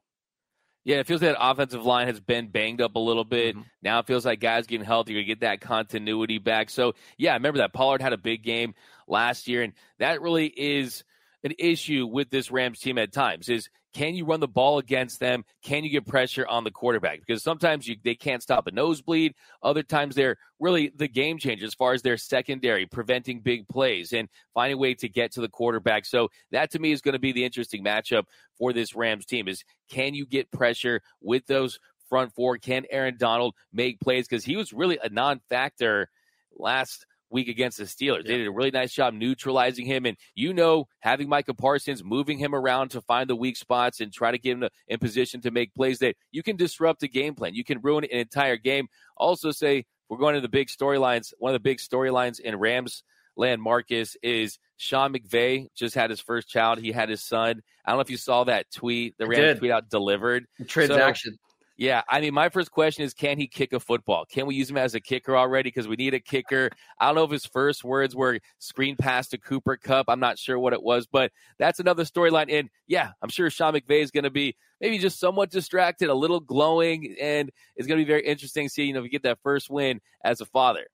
Yeah, 0.88 1.00
it 1.00 1.06
feels 1.06 1.20
like 1.20 1.32
that 1.32 1.46
offensive 1.46 1.84
line 1.84 2.06
has 2.06 2.18
been 2.18 2.48
banged 2.48 2.80
up 2.80 2.96
a 2.96 2.98
little 2.98 3.22
bit. 3.22 3.54
Mhm. 3.54 3.66
Now 3.82 3.98
it 3.98 4.06
feels 4.06 4.24
like 4.24 4.40
guys 4.40 4.66
getting 4.66 4.86
healthy, 4.86 5.12
to 5.12 5.22
get 5.22 5.40
that 5.40 5.60
continuity 5.60 6.38
back. 6.38 6.70
So 6.70 6.94
yeah, 7.18 7.32
I 7.32 7.34
remember 7.34 7.58
that 7.58 7.74
Pollard 7.74 8.00
had 8.00 8.14
a 8.14 8.16
big 8.16 8.42
game 8.42 8.74
last 9.06 9.48
year, 9.48 9.62
and 9.62 9.74
that 9.98 10.22
really 10.22 10.46
is 10.46 11.04
an 11.44 11.52
issue 11.58 12.06
with 12.06 12.30
this 12.30 12.50
Rams 12.50 12.80
team 12.80 12.96
at 12.96 13.12
times. 13.12 13.50
Is 13.50 13.68
can 13.98 14.14
you 14.14 14.24
run 14.24 14.38
the 14.38 14.46
ball 14.46 14.78
against 14.78 15.18
them? 15.18 15.44
Can 15.60 15.82
you 15.82 15.90
get 15.90 16.06
pressure 16.06 16.46
on 16.46 16.62
the 16.62 16.70
quarterback? 16.70 17.18
Because 17.18 17.42
sometimes 17.42 17.88
you, 17.88 17.96
they 18.04 18.14
can't 18.14 18.40
stop 18.40 18.68
a 18.68 18.70
nosebleed. 18.70 19.34
Other 19.60 19.82
times 19.82 20.14
they're 20.14 20.36
really 20.60 20.92
the 20.94 21.08
game 21.08 21.36
changer 21.36 21.66
as 21.66 21.74
far 21.74 21.94
as 21.94 22.02
their 22.02 22.16
secondary, 22.16 22.86
preventing 22.86 23.40
big 23.40 23.66
plays 23.66 24.12
and 24.12 24.28
finding 24.54 24.76
a 24.76 24.80
way 24.80 24.94
to 24.94 25.08
get 25.08 25.32
to 25.32 25.40
the 25.40 25.48
quarterback. 25.48 26.06
So 26.06 26.28
that 26.52 26.70
to 26.70 26.78
me 26.78 26.92
is 26.92 27.00
going 27.00 27.14
to 27.14 27.18
be 27.18 27.32
the 27.32 27.44
interesting 27.44 27.82
matchup 27.82 28.26
for 28.56 28.72
this 28.72 28.94
Rams 28.94 29.26
team 29.26 29.48
is 29.48 29.64
can 29.90 30.14
you 30.14 30.26
get 30.26 30.52
pressure 30.52 31.02
with 31.20 31.44
those 31.46 31.80
front 32.08 32.32
four? 32.36 32.56
Can 32.56 32.84
Aaron 32.92 33.16
Donald 33.18 33.56
make 33.72 33.98
plays? 33.98 34.28
Because 34.28 34.44
he 34.44 34.56
was 34.56 34.72
really 34.72 35.00
a 35.02 35.08
non-factor 35.08 36.08
last 36.56 37.04
week 37.30 37.48
against 37.48 37.78
the 37.78 37.84
Steelers. 37.84 38.24
Yeah. 38.24 38.32
They 38.32 38.38
did 38.38 38.46
a 38.46 38.52
really 38.52 38.70
nice 38.70 38.92
job 38.92 39.14
neutralizing 39.14 39.86
him. 39.86 40.06
And 40.06 40.16
you 40.34 40.52
know, 40.52 40.86
having 41.00 41.28
Micah 41.28 41.54
Parsons 41.54 42.02
moving 42.04 42.38
him 42.38 42.54
around 42.54 42.90
to 42.90 43.00
find 43.02 43.28
the 43.28 43.36
weak 43.36 43.56
spots 43.56 44.00
and 44.00 44.12
try 44.12 44.30
to 44.30 44.38
get 44.38 44.52
him 44.52 44.68
in 44.86 44.98
position 44.98 45.40
to 45.42 45.50
make 45.50 45.74
plays 45.74 45.98
that 45.98 46.16
you 46.30 46.42
can 46.42 46.56
disrupt 46.56 47.02
a 47.02 47.08
game 47.08 47.34
plan. 47.34 47.54
You 47.54 47.64
can 47.64 47.80
ruin 47.80 48.04
an 48.04 48.18
entire 48.18 48.56
game. 48.56 48.88
Also, 49.16 49.50
say 49.50 49.84
we're 50.08 50.18
going 50.18 50.34
to 50.34 50.40
the 50.40 50.48
big 50.48 50.68
storylines. 50.68 51.32
One 51.38 51.50
of 51.50 51.54
the 51.54 51.60
big 51.60 51.78
storylines 51.78 52.40
in 52.40 52.56
Rams 52.56 53.02
land, 53.36 53.62
Marcus, 53.62 54.16
is 54.22 54.58
Sean 54.76 55.12
McVay 55.12 55.68
just 55.76 55.94
had 55.94 56.10
his 56.10 56.20
first 56.20 56.48
child. 56.48 56.78
He 56.78 56.92
had 56.92 57.08
his 57.08 57.22
son. 57.22 57.62
I 57.84 57.90
don't 57.90 57.98
know 57.98 58.02
if 58.02 58.10
you 58.10 58.16
saw 58.16 58.44
that 58.44 58.70
tweet. 58.70 59.16
The 59.18 59.26
Rams 59.26 59.58
tweet 59.58 59.70
out 59.70 59.88
delivered. 59.88 60.46
The 60.58 60.64
transaction. 60.64 61.32
So, 61.34 61.47
yeah, 61.78 62.02
I 62.08 62.20
mean, 62.20 62.34
my 62.34 62.48
first 62.48 62.72
question 62.72 63.04
is, 63.04 63.14
can 63.14 63.38
he 63.38 63.46
kick 63.46 63.72
a 63.72 63.78
football? 63.78 64.24
Can 64.24 64.46
we 64.46 64.56
use 64.56 64.68
him 64.68 64.76
as 64.76 64.96
a 64.96 65.00
kicker 65.00 65.36
already? 65.36 65.68
Because 65.68 65.86
we 65.86 65.94
need 65.94 66.12
a 66.12 66.18
kicker. 66.18 66.70
I 66.98 67.06
don't 67.06 67.14
know 67.14 67.22
if 67.22 67.30
his 67.30 67.46
first 67.46 67.84
words 67.84 68.16
were 68.16 68.40
screen 68.58 68.96
pass 68.96 69.28
to 69.28 69.38
Cooper 69.38 69.76
Kupp. 69.76 70.06
I'm 70.08 70.18
not 70.18 70.40
sure 70.40 70.58
what 70.58 70.72
it 70.72 70.82
was, 70.82 71.06
but 71.06 71.30
that's 71.56 71.78
another 71.78 72.02
storyline. 72.02 72.52
And 72.52 72.68
yeah, 72.88 73.12
I'm 73.22 73.28
sure 73.28 73.48
Sean 73.48 73.74
McVay 73.74 74.02
is 74.02 74.10
going 74.10 74.24
to 74.24 74.30
be 74.30 74.56
maybe 74.80 74.98
just 74.98 75.20
somewhat 75.20 75.52
distracted, 75.52 76.10
a 76.10 76.14
little 76.14 76.40
glowing, 76.40 77.14
and 77.20 77.48
it's 77.76 77.86
going 77.86 77.98
to 77.98 78.04
be 78.04 78.10
very 78.10 78.26
interesting 78.26 78.66
to 78.66 78.72
see, 78.72 78.82
you 78.82 78.92
know, 78.92 78.98
if 78.98 79.04
you 79.04 79.10
get 79.10 79.22
that 79.22 79.38
first 79.44 79.70
win 79.70 80.00
as 80.24 80.40
a 80.40 80.46
father. 80.46 80.88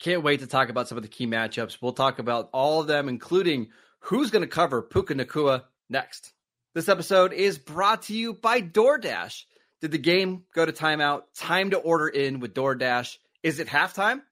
Can't 0.00 0.22
wait 0.22 0.40
to 0.40 0.46
talk 0.46 0.70
about 0.70 0.88
some 0.88 0.96
of 0.96 1.02
the 1.02 1.08
key 1.08 1.26
matchups. 1.26 1.78
We'll 1.82 1.92
talk 1.92 2.18
about 2.18 2.48
all 2.54 2.80
of 2.80 2.86
them, 2.86 3.10
including 3.10 3.68
who's 3.98 4.30
going 4.30 4.42
to 4.42 4.48
cover 4.48 4.80
Puka 4.80 5.16
Nacua 5.16 5.64
next. 5.90 6.32
This 6.74 6.88
episode 6.88 7.34
is 7.34 7.58
brought 7.58 8.02
to 8.04 8.14
you 8.14 8.32
by 8.32 8.62
DoorDash. 8.62 9.44
Did 9.84 9.90
the 9.90 9.98
game 9.98 10.44
go 10.54 10.64
to 10.64 10.72
timeout? 10.72 11.24
Time 11.36 11.68
to 11.72 11.76
order 11.76 12.08
in 12.08 12.40
with 12.40 12.54
DoorDash. 12.54 13.18
Is 13.42 13.60
it 13.60 13.68
halftime? 13.68 14.22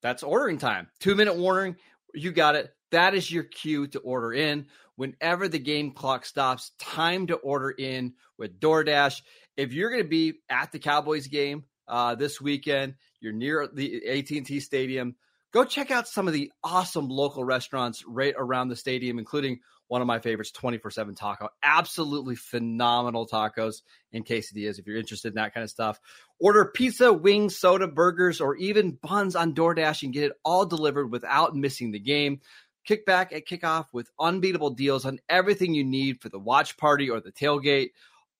That's 0.00 0.22
ordering 0.22 0.58
time. 0.58 0.86
Two 1.00 1.16
minute 1.16 1.36
warning. 1.36 1.74
You 2.14 2.30
got 2.30 2.54
it. 2.54 2.72
That 2.92 3.12
is 3.12 3.28
your 3.28 3.42
cue 3.42 3.88
to 3.88 3.98
order 3.98 4.32
in. 4.32 4.66
Whenever 4.94 5.48
the 5.48 5.58
game 5.58 5.90
clock 5.90 6.24
stops, 6.24 6.70
time 6.78 7.26
to 7.26 7.34
order 7.34 7.70
in 7.70 8.12
with 8.38 8.60
DoorDash. 8.60 9.22
If 9.56 9.72
you're 9.72 9.90
going 9.90 10.04
to 10.04 10.08
be 10.08 10.34
at 10.48 10.70
the 10.70 10.78
Cowboys 10.78 11.26
game 11.26 11.64
uh, 11.88 12.14
this 12.14 12.40
weekend, 12.40 12.94
you're 13.18 13.32
near 13.32 13.66
the 13.66 14.08
AT&T 14.08 14.60
Stadium, 14.60 15.16
go 15.52 15.64
check 15.64 15.90
out 15.90 16.06
some 16.06 16.28
of 16.28 16.32
the 16.32 16.52
awesome 16.62 17.08
local 17.08 17.42
restaurants 17.42 18.04
right 18.06 18.34
around 18.38 18.68
the 18.68 18.76
stadium, 18.76 19.18
including 19.18 19.58
one 19.92 20.00
of 20.00 20.06
my 20.06 20.20
favorites, 20.20 20.50
24 20.52 20.90
7 20.90 21.14
taco. 21.14 21.50
Absolutely 21.62 22.34
phenomenal 22.34 23.28
tacos 23.28 23.82
and 24.10 24.24
quesadillas 24.24 24.78
if 24.78 24.86
you're 24.86 24.96
interested 24.96 25.28
in 25.28 25.34
that 25.34 25.52
kind 25.52 25.64
of 25.64 25.68
stuff. 25.68 26.00
Order 26.40 26.64
pizza, 26.64 27.12
wings, 27.12 27.58
soda, 27.58 27.86
burgers, 27.86 28.40
or 28.40 28.56
even 28.56 28.92
buns 29.02 29.36
on 29.36 29.52
DoorDash 29.52 30.02
and 30.02 30.14
get 30.14 30.24
it 30.24 30.32
all 30.46 30.64
delivered 30.64 31.12
without 31.12 31.54
missing 31.54 31.90
the 31.90 31.98
game. 31.98 32.40
Kick 32.86 33.04
back 33.04 33.34
at 33.34 33.46
kickoff 33.46 33.84
with 33.92 34.08
unbeatable 34.18 34.70
deals 34.70 35.04
on 35.04 35.18
everything 35.28 35.74
you 35.74 35.84
need 35.84 36.22
for 36.22 36.30
the 36.30 36.38
watch 36.38 36.78
party 36.78 37.10
or 37.10 37.20
the 37.20 37.30
tailgate. 37.30 37.90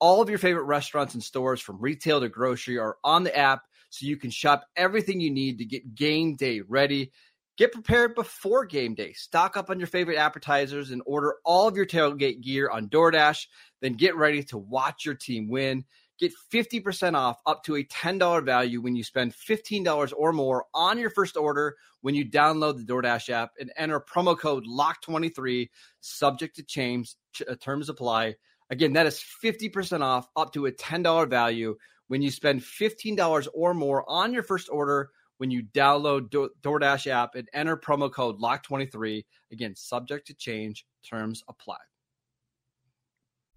All 0.00 0.23
of 0.23 0.30
your 0.30 0.38
favorite 0.38 0.64
restaurants 0.64 1.12
and 1.12 1.23
stores 1.23 1.61
from 1.61 1.82
retail 1.82 2.23
to 2.23 2.30
grocery 2.30 2.78
are 2.78 2.97
on 3.04 3.25
the 3.25 3.37
app 3.37 3.61
so 3.90 4.06
you 4.06 4.16
can 4.16 4.30
shop 4.30 4.64
everything 4.75 5.21
you 5.21 5.30
need 5.30 5.59
to 5.59 5.66
get 5.66 5.94
game 5.94 6.35
day 6.35 6.62
ready. 6.62 7.12
Get 7.59 7.73
prepared 7.73 8.14
before 8.14 8.64
game 8.64 8.94
day. 8.94 9.12
Stock 9.12 9.59
up 9.59 9.68
on 9.68 9.78
your 9.78 9.87
favorite 9.87 10.16
appetizers 10.16 10.90
and 10.90 11.02
order 11.04 11.35
all 11.44 11.68
of 11.68 11.76
your 11.76 11.85
tailgate 11.85 12.40
gear 12.40 12.71
on 12.71 12.88
DoorDash. 12.88 13.47
Then 13.82 13.92
get 13.92 14.16
ready 14.16 14.42
to 14.44 14.59
watch 14.59 15.04
your 15.04 15.14
team 15.14 15.49
win. 15.49 15.85
Get 16.18 16.32
50% 16.52 17.14
off 17.14 17.40
up 17.44 17.62
to 17.64 17.76
a 17.76 17.85
$10 17.85 18.44
value 18.44 18.80
when 18.80 18.97
you 18.97 19.04
spend 19.04 19.35
$15 19.35 20.12
or 20.16 20.32
more 20.32 20.64
on 20.73 20.99
your 20.99 21.11
first 21.11 21.37
order 21.37 21.76
when 22.00 22.14
you 22.14 22.25
download 22.25 22.78
the 22.78 22.90
DoorDash 22.90 23.28
app 23.28 23.50
and 23.61 23.71
enter 23.76 24.00
promo 24.00 24.38
code 24.38 24.64
LOCK23, 24.66 25.68
subject 26.00 26.56
to 26.56 26.62
change, 26.62 27.14
uh, 27.47 27.54
terms 27.56 27.88
apply. 27.88 28.37
Again, 28.71 28.94
that 28.94 29.06
is 29.06 29.23
50% 29.44 30.00
off 30.00 30.26
up 30.37 30.54
to 30.54 30.66
a 30.66 30.73
$10 30.73 31.28
value 31.28 31.76
when 32.09 32.23
you 32.23 32.30
spend 32.30 32.62
$15 32.62 33.49
or 33.52 33.75
more 33.75 34.04
on 34.09 34.32
your 34.32 34.42
first 34.42 34.68
order 34.71 35.11
when 35.39 35.51
you 35.51 35.62
download 35.75 36.31
Do- 36.31 36.51
DoorDash 36.62 37.07
app 37.09 37.35
and 37.35 37.49
enter 37.53 37.77
promo 37.77 38.12
code 38.12 38.41
LOCK23. 38.41 39.25
Again, 39.53 39.75
subject 39.75 40.27
to 40.29 40.35
change, 40.35 40.87
terms 41.09 41.43
apply. 41.49 41.79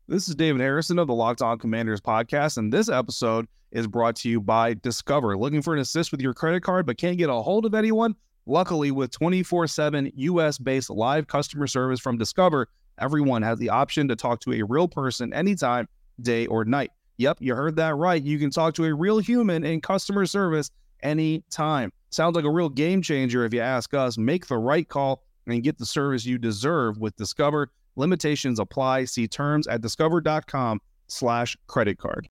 This 0.08 0.30
is 0.30 0.36
David 0.36 0.62
Harrison 0.62 1.00
of 1.00 1.08
the 1.08 1.16
Locked 1.16 1.42
On 1.42 1.58
Commanders 1.58 2.00
podcast, 2.00 2.58
and 2.58 2.72
this 2.72 2.90
episode 2.90 3.48
is 3.72 3.88
brought 3.88 4.16
to 4.18 4.30
you 4.30 4.40
by 4.40 4.76
Discover. 4.76 5.38
Looking 5.38 5.62
for 5.62 5.74
an 5.74 5.80
assist 5.80 6.12
with 6.12 6.22
your 6.22 6.34
credit 6.34 6.62
card 6.62 6.86
but 6.86 6.98
can't 6.98 7.18
get 7.18 7.30
a 7.30 7.34
hold 7.34 7.66
of 7.66 7.74
anyone? 7.74 8.16
Luckily, 8.46 8.92
with 8.92 9.10
24 9.12 9.68
7 9.68 10.12
US 10.16 10.58
based 10.60 10.90
live 10.90 11.28
customer 11.28 11.66
service 11.66 12.00
from 12.00 12.18
Discover, 12.18 12.68
everyone 13.00 13.42
has 13.42 13.58
the 13.58 13.70
option 13.70 14.08
to 14.08 14.16
talk 14.16 14.40
to 14.42 14.54
a 14.54 14.62
real 14.62 14.88
person 14.88 15.34
anytime, 15.34 15.88
day 16.22 16.46
or 16.46 16.64
night. 16.66 16.92
Yep, 17.18 17.38
you 17.40 17.56
heard 17.56 17.76
that 17.78 17.96
right. 17.96 18.22
You 18.22 18.38
can 18.38 18.52
talk 18.52 18.76
to 18.76 18.86
a 18.86 18.94
real 18.94 19.20
human 19.20 19.64
in 19.64 19.82
customer 19.82 20.26
service 20.26 20.70
anytime. 21.06 21.92
Sounds 22.10 22.36
like 22.36 22.46
a 22.46 22.50
real 22.50 22.70
game 22.70 23.02
changer 23.02 23.46
if 23.46 23.54
you 23.54 23.62
ask 23.62 23.94
us. 23.94 24.18
Make 24.18 24.48
the 24.48 24.58
right 24.58 24.88
call 24.88 25.24
and 25.48 25.64
get 25.64 25.78
the 25.78 25.86
service 25.86 26.26
you 26.26 26.38
deserve 26.38 26.98
with 26.98 27.16
Discover. 27.16 27.72
Limitations 27.96 28.60
apply. 28.60 29.06
See 29.06 29.28
terms 29.28 29.68
at 29.68 29.82
discover.com 29.82 30.82
slash 31.08 31.56
credit 31.68 31.98
card. 31.98 32.28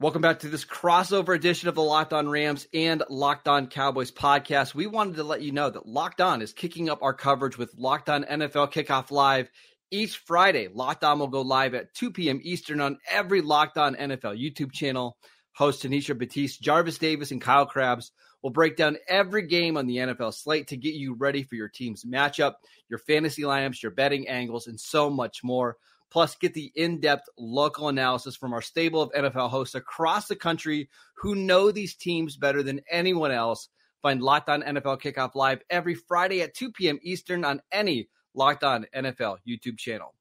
Welcome 0.00 0.22
back 0.22 0.40
to 0.40 0.48
this 0.48 0.64
crossover 0.64 1.36
edition 1.36 1.68
of 1.68 1.76
the 1.76 1.82
Locked 1.82 2.12
On 2.12 2.28
Rams 2.28 2.66
and 2.74 3.04
Locked 3.08 3.46
On 3.46 3.68
Cowboys 3.68 4.10
podcast. 4.10 4.74
We 4.74 4.88
wanted 4.88 5.14
to 5.14 5.22
let 5.22 5.42
you 5.42 5.52
know 5.52 5.70
that 5.70 5.86
Locked 5.86 6.20
On 6.20 6.42
is 6.42 6.52
kicking 6.52 6.90
up 6.90 7.04
our 7.04 7.14
coverage 7.14 7.56
with 7.56 7.72
Locked 7.76 8.08
On 8.08 8.24
NFL 8.24 8.72
Kickoff 8.72 9.12
Live 9.12 9.48
each 9.92 10.16
Friday. 10.16 10.66
Locked 10.66 11.04
On 11.04 11.20
will 11.20 11.28
go 11.28 11.42
live 11.42 11.74
at 11.74 11.94
2 11.94 12.10
p.m. 12.10 12.40
Eastern 12.42 12.80
on 12.80 12.98
every 13.08 13.42
Locked 13.42 13.78
On 13.78 13.94
NFL 13.94 14.42
YouTube 14.42 14.72
channel 14.72 15.16
hosts 15.52 15.84
Tanisha 15.84 16.16
Batiste, 16.16 16.60
Jarvis 16.60 16.98
Davis, 16.98 17.30
and 17.30 17.40
Kyle 17.40 17.66
Crabbs 17.66 18.12
will 18.42 18.50
break 18.50 18.76
down 18.76 18.96
every 19.08 19.46
game 19.46 19.76
on 19.76 19.86
the 19.86 19.98
NFL 19.98 20.34
slate 20.34 20.68
to 20.68 20.76
get 20.76 20.94
you 20.94 21.14
ready 21.14 21.42
for 21.42 21.54
your 21.54 21.68
team's 21.68 22.04
matchup, 22.04 22.54
your 22.88 22.98
fantasy 22.98 23.42
lineups, 23.42 23.82
your 23.82 23.92
betting 23.92 24.28
angles, 24.28 24.66
and 24.66 24.78
so 24.78 25.08
much 25.08 25.44
more. 25.44 25.76
Plus, 26.10 26.34
get 26.34 26.52
the 26.52 26.70
in 26.74 27.00
depth 27.00 27.28
local 27.38 27.88
analysis 27.88 28.36
from 28.36 28.52
our 28.52 28.60
stable 28.60 29.00
of 29.00 29.12
NFL 29.12 29.48
hosts 29.48 29.74
across 29.74 30.28
the 30.28 30.36
country 30.36 30.90
who 31.14 31.34
know 31.34 31.70
these 31.70 31.94
teams 31.94 32.36
better 32.36 32.62
than 32.62 32.82
anyone 32.90 33.30
else. 33.30 33.68
Find 34.02 34.20
Locked 34.20 34.50
On 34.50 34.62
NFL 34.62 35.00
Kickoff 35.00 35.34
Live 35.34 35.62
every 35.70 35.94
Friday 35.94 36.42
at 36.42 36.54
2 36.54 36.72
p.m. 36.72 36.98
Eastern 37.02 37.44
on 37.44 37.62
any 37.70 38.08
Locked 38.34 38.64
On 38.64 38.84
NFL 38.94 39.38
YouTube 39.48 39.78
channel. 39.78 40.14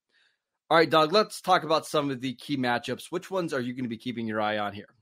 All 0.69 0.77
right, 0.77 0.89
Doug, 0.89 1.11
let's 1.11 1.41
talk 1.41 1.63
about 1.63 1.85
some 1.85 2.09
of 2.09 2.21
the 2.21 2.35
key 2.35 2.55
matchups. 2.55 3.07
Which 3.09 3.29
ones 3.29 3.53
are 3.53 3.59
you 3.59 3.73
going 3.73 3.83
to 3.83 3.89
be 3.89 3.97
keeping 3.97 4.27
your 4.27 4.39
eye 4.39 4.59
on 4.59 4.71
here? 4.71 4.95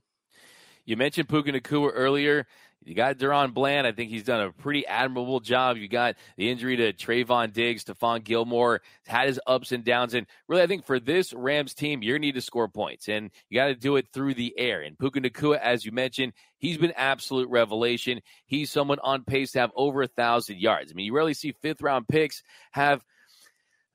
You 0.84 0.96
mentioned 0.96 1.28
Puka 1.28 1.52
Nacua 1.52 1.90
earlier. 1.92 2.46
You 2.82 2.94
got 2.94 3.18
DaRon 3.18 3.52
Bland. 3.52 3.86
I 3.86 3.92
think 3.92 4.10
he's 4.10 4.24
done 4.24 4.40
a 4.40 4.52
pretty 4.52 4.86
admirable 4.86 5.40
job. 5.40 5.76
You 5.76 5.86
got 5.86 6.16
the 6.36 6.50
injury 6.50 6.76
to 6.76 6.94
Trevon 6.94 7.52
Diggs, 7.52 7.84
Stephon 7.84 8.24
Gilmore, 8.24 8.80
had 9.06 9.28
his 9.28 9.38
ups 9.46 9.72
and 9.72 9.84
downs. 9.84 10.14
And 10.14 10.26
really, 10.48 10.62
I 10.62 10.66
think 10.66 10.86
for 10.86 10.98
this 10.98 11.34
Rams 11.34 11.74
team, 11.74 12.02
you're 12.02 12.18
need 12.18 12.36
to 12.36 12.40
score 12.40 12.68
points. 12.68 13.08
And 13.08 13.30
you 13.50 13.56
got 13.56 13.66
to 13.66 13.74
do 13.74 13.96
it 13.96 14.08
through 14.14 14.32
the 14.32 14.54
air. 14.56 14.80
And 14.80 14.98
Puka 14.98 15.20
Nacua, 15.20 15.58
as 15.60 15.84
you 15.84 15.92
mentioned, 15.92 16.32
he's 16.56 16.78
been 16.78 16.94
absolute 16.96 17.50
revelation. 17.50 18.22
He's 18.46 18.70
someone 18.70 18.98
on 19.02 19.24
pace 19.24 19.52
to 19.52 19.60
have 19.60 19.72
over 19.76 20.02
a 20.02 20.08
thousand 20.08 20.58
yards. 20.58 20.90
I 20.90 20.94
mean, 20.94 21.04
you 21.04 21.14
rarely 21.14 21.34
see 21.34 21.52
fifth 21.52 21.82
round 21.82 22.08
picks 22.08 22.42
have– 22.72 23.04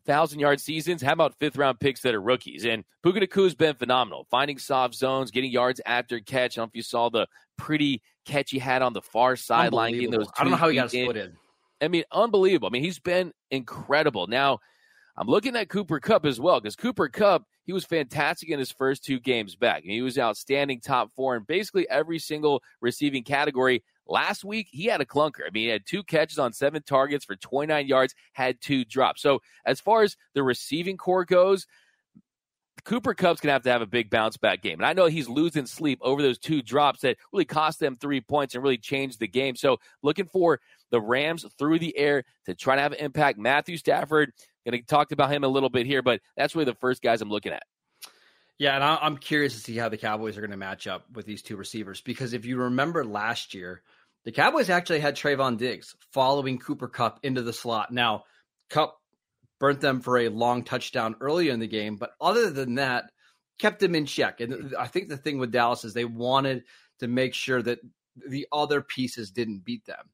thousand 0.06 0.40
yard 0.40 0.60
seasons. 0.60 1.02
How 1.02 1.14
about 1.14 1.38
fifth 1.40 1.58
round 1.58 1.80
picks 1.80 2.02
that 2.02 2.16
are 2.16 2.22
rookies? 2.22 2.66
And 2.66 2.84
Puka 3.04 3.20
Nacua's 3.20 3.56
been 3.56 3.76
phenomenal, 3.76 4.28
finding 4.30 4.58
soft 4.58 4.96
zones, 4.96 5.32
getting 5.32 5.52
yards 5.52 5.82
after 5.86 6.20
catch. 6.20 6.58
I 6.58 6.62
don't 6.62 6.68
know 6.68 6.70
if 6.70 6.76
you 6.76 6.84
saw 6.84 7.10
the 7.10 7.28
pretty 7.58 8.02
catch 8.26 8.52
he 8.52 8.60
had 8.60 8.82
on 8.82 8.94
the 8.94 9.02
far 9.02 9.36
sideline. 9.36 9.94
Getting 9.94 10.12
those 10.12 10.28
I 10.38 10.44
don't 10.44 10.52
know 10.52 10.58
how 10.58 10.70
he 10.70 10.76
got 10.76 10.90
split 10.90 11.18
in. 11.18 11.34
I 11.82 11.88
mean, 11.88 12.04
unbelievable. 12.12 12.68
I 12.68 12.72
mean, 12.72 12.84
he's 12.84 13.00
been 13.00 13.34
incredible. 13.52 14.28
Now, 14.28 14.60
I'm 15.18 15.28
looking 15.28 15.56
at 15.56 15.70
Cooper 15.70 16.00
Kupp 16.00 16.26
as 16.26 16.40
well 16.40 16.60
because 16.60 16.76
Cooper 16.76 17.10
Kupp 17.10 17.44
he 17.66 17.74
was 17.74 17.86
fantastic 17.86 18.50
in 18.50 18.60
his 18.60 18.72
first 18.72 19.04
two 19.04 19.20
games 19.20 19.56
back. 19.56 19.84
And 19.84 19.92
he 19.92 20.02
was 20.02 20.18
outstanding 20.18 20.82
top 20.82 21.12
four 21.16 21.36
in 21.36 21.44
basically 21.44 21.90
every 21.90 22.20
single 22.20 22.62
receiving 22.80 23.24
category 23.24 23.84
Last 24.08 24.44
week, 24.44 24.68
he 24.72 24.86
had 24.86 25.02
a 25.02 25.06
clunker. 25.06 25.42
I 25.48 25.52
mean, 25.52 25.64
he 25.64 25.70
had 25.70 25.86
two 25.86 26.04
catches 26.04 26.40
on 26.40 26.54
seven 26.54 26.84
targets 26.84 27.26
for 27.26 27.36
29 27.36 27.88
yards, 27.88 28.14
had 28.34 28.62
two 28.62 28.86
drops. 28.86 29.22
So, 29.22 29.42
as 29.66 29.80
far 29.80 30.04
as 30.04 30.16
the 30.34 30.44
receiving 30.44 30.98
corps 30.98 31.26
goes, 31.26 31.66
Cooper 32.84 33.16
Kupp's 33.16 33.42
going 33.42 33.50
to 33.50 33.54
have 33.54 33.64
to 33.64 33.72
have 33.72 33.82
a 33.82 33.88
big 33.88 34.12
bounce 34.12 34.38
back 34.38 34.62
game. 34.62 34.80
And 34.80 34.86
I 34.86 34.94
know 34.94 35.08
he's 35.08 35.28
losing 35.28 35.66
sleep 35.66 35.98
over 36.02 36.22
those 36.22 36.38
two 36.38 36.62
drops 36.62 37.02
that 37.02 37.18
really 37.34 37.46
cost 37.46 37.80
them 37.80 37.96
three 37.96 38.22
points 38.22 38.54
and 38.54 38.64
really 38.64 38.78
changed 38.78 39.20
the 39.20 39.28
game. 39.28 39.56
So, 39.56 39.78
looking 40.04 40.28
for 40.28 40.60
the 40.92 41.02
Rams 41.02 41.46
through 41.58 41.80
the 41.80 41.98
air 41.98 42.24
to 42.46 42.54
try 42.54 42.76
to 42.76 42.82
have 42.82 42.92
an 42.92 43.00
impact. 43.00 43.40
Matthew 43.40 43.78
Stafford, 43.78 44.32
going 44.66 44.80
to 44.80 44.86
talk 44.86 45.12
about 45.12 45.32
him 45.32 45.44
a 45.44 45.48
little 45.48 45.70
bit 45.70 45.86
here, 45.86 46.02
but 46.02 46.22
that's 46.36 46.56
really 46.56 46.66
the 46.66 46.76
first 46.76 47.02
guys 47.02 47.22
I'm 47.22 47.30
looking 47.30 47.54
at. 47.54 47.64
Yeah, 48.58 48.76
and 48.76 48.84
I'm 48.84 49.18
curious 49.18 49.54
to 49.54 49.60
see 49.60 49.76
how 49.76 49.90
the 49.90 49.98
Cowboys 49.98 50.38
are 50.38 50.42
going 50.42 50.52
to 50.52 50.58
match 50.58 50.88
up 50.88 51.06
with 51.14 51.26
these 51.26 51.42
two 51.42 51.58
receivers 51.58 52.00
because 52.00 52.34
if 52.34 52.46
you 52.46 52.58
remember 52.58 53.04
last 53.04 53.54
year, 53.54 53.82
The 54.26 54.32
Cowboys 54.32 54.70
actually 54.70 55.00
had 55.00 55.16
Trevon 55.16 55.58
Diggs 55.58 55.96
following 56.12 56.58
Cooper 56.58 56.88
Kupp 56.88 57.20
into 57.24 57.44
the 57.44 57.54
slot. 57.54 57.92
Now, 57.92 58.24
Kupp 58.70 59.00
burnt 59.60 59.82
them 59.82 60.02
for 60.02 60.18
a 60.18 60.30
long 60.30 60.64
touchdown 60.64 61.16
earlier 61.22 61.54
in 61.54 61.60
the 61.60 61.68
game, 61.68 61.96
but 61.96 62.12
other 62.20 62.50
than 62.50 62.76
that, 62.76 63.12
kept 63.60 63.80
them 63.80 63.96
in 63.96 64.06
check. 64.06 64.42
And 64.42 64.76
I 64.78 64.88
think 64.88 65.10
the 65.10 65.18
thing 65.18 65.38
with 65.38 65.52
Dallas 65.52 65.86
is 65.86 65.94
they 65.94 66.06
wanted 66.06 66.64
to 67.00 67.08
make 67.08 67.34
sure 67.34 67.62
that 67.62 67.80
the 68.28 68.48
other 68.52 68.82
pieces 68.82 69.32
didn't 69.32 69.64
beat 69.64 69.86
them. 69.86 70.10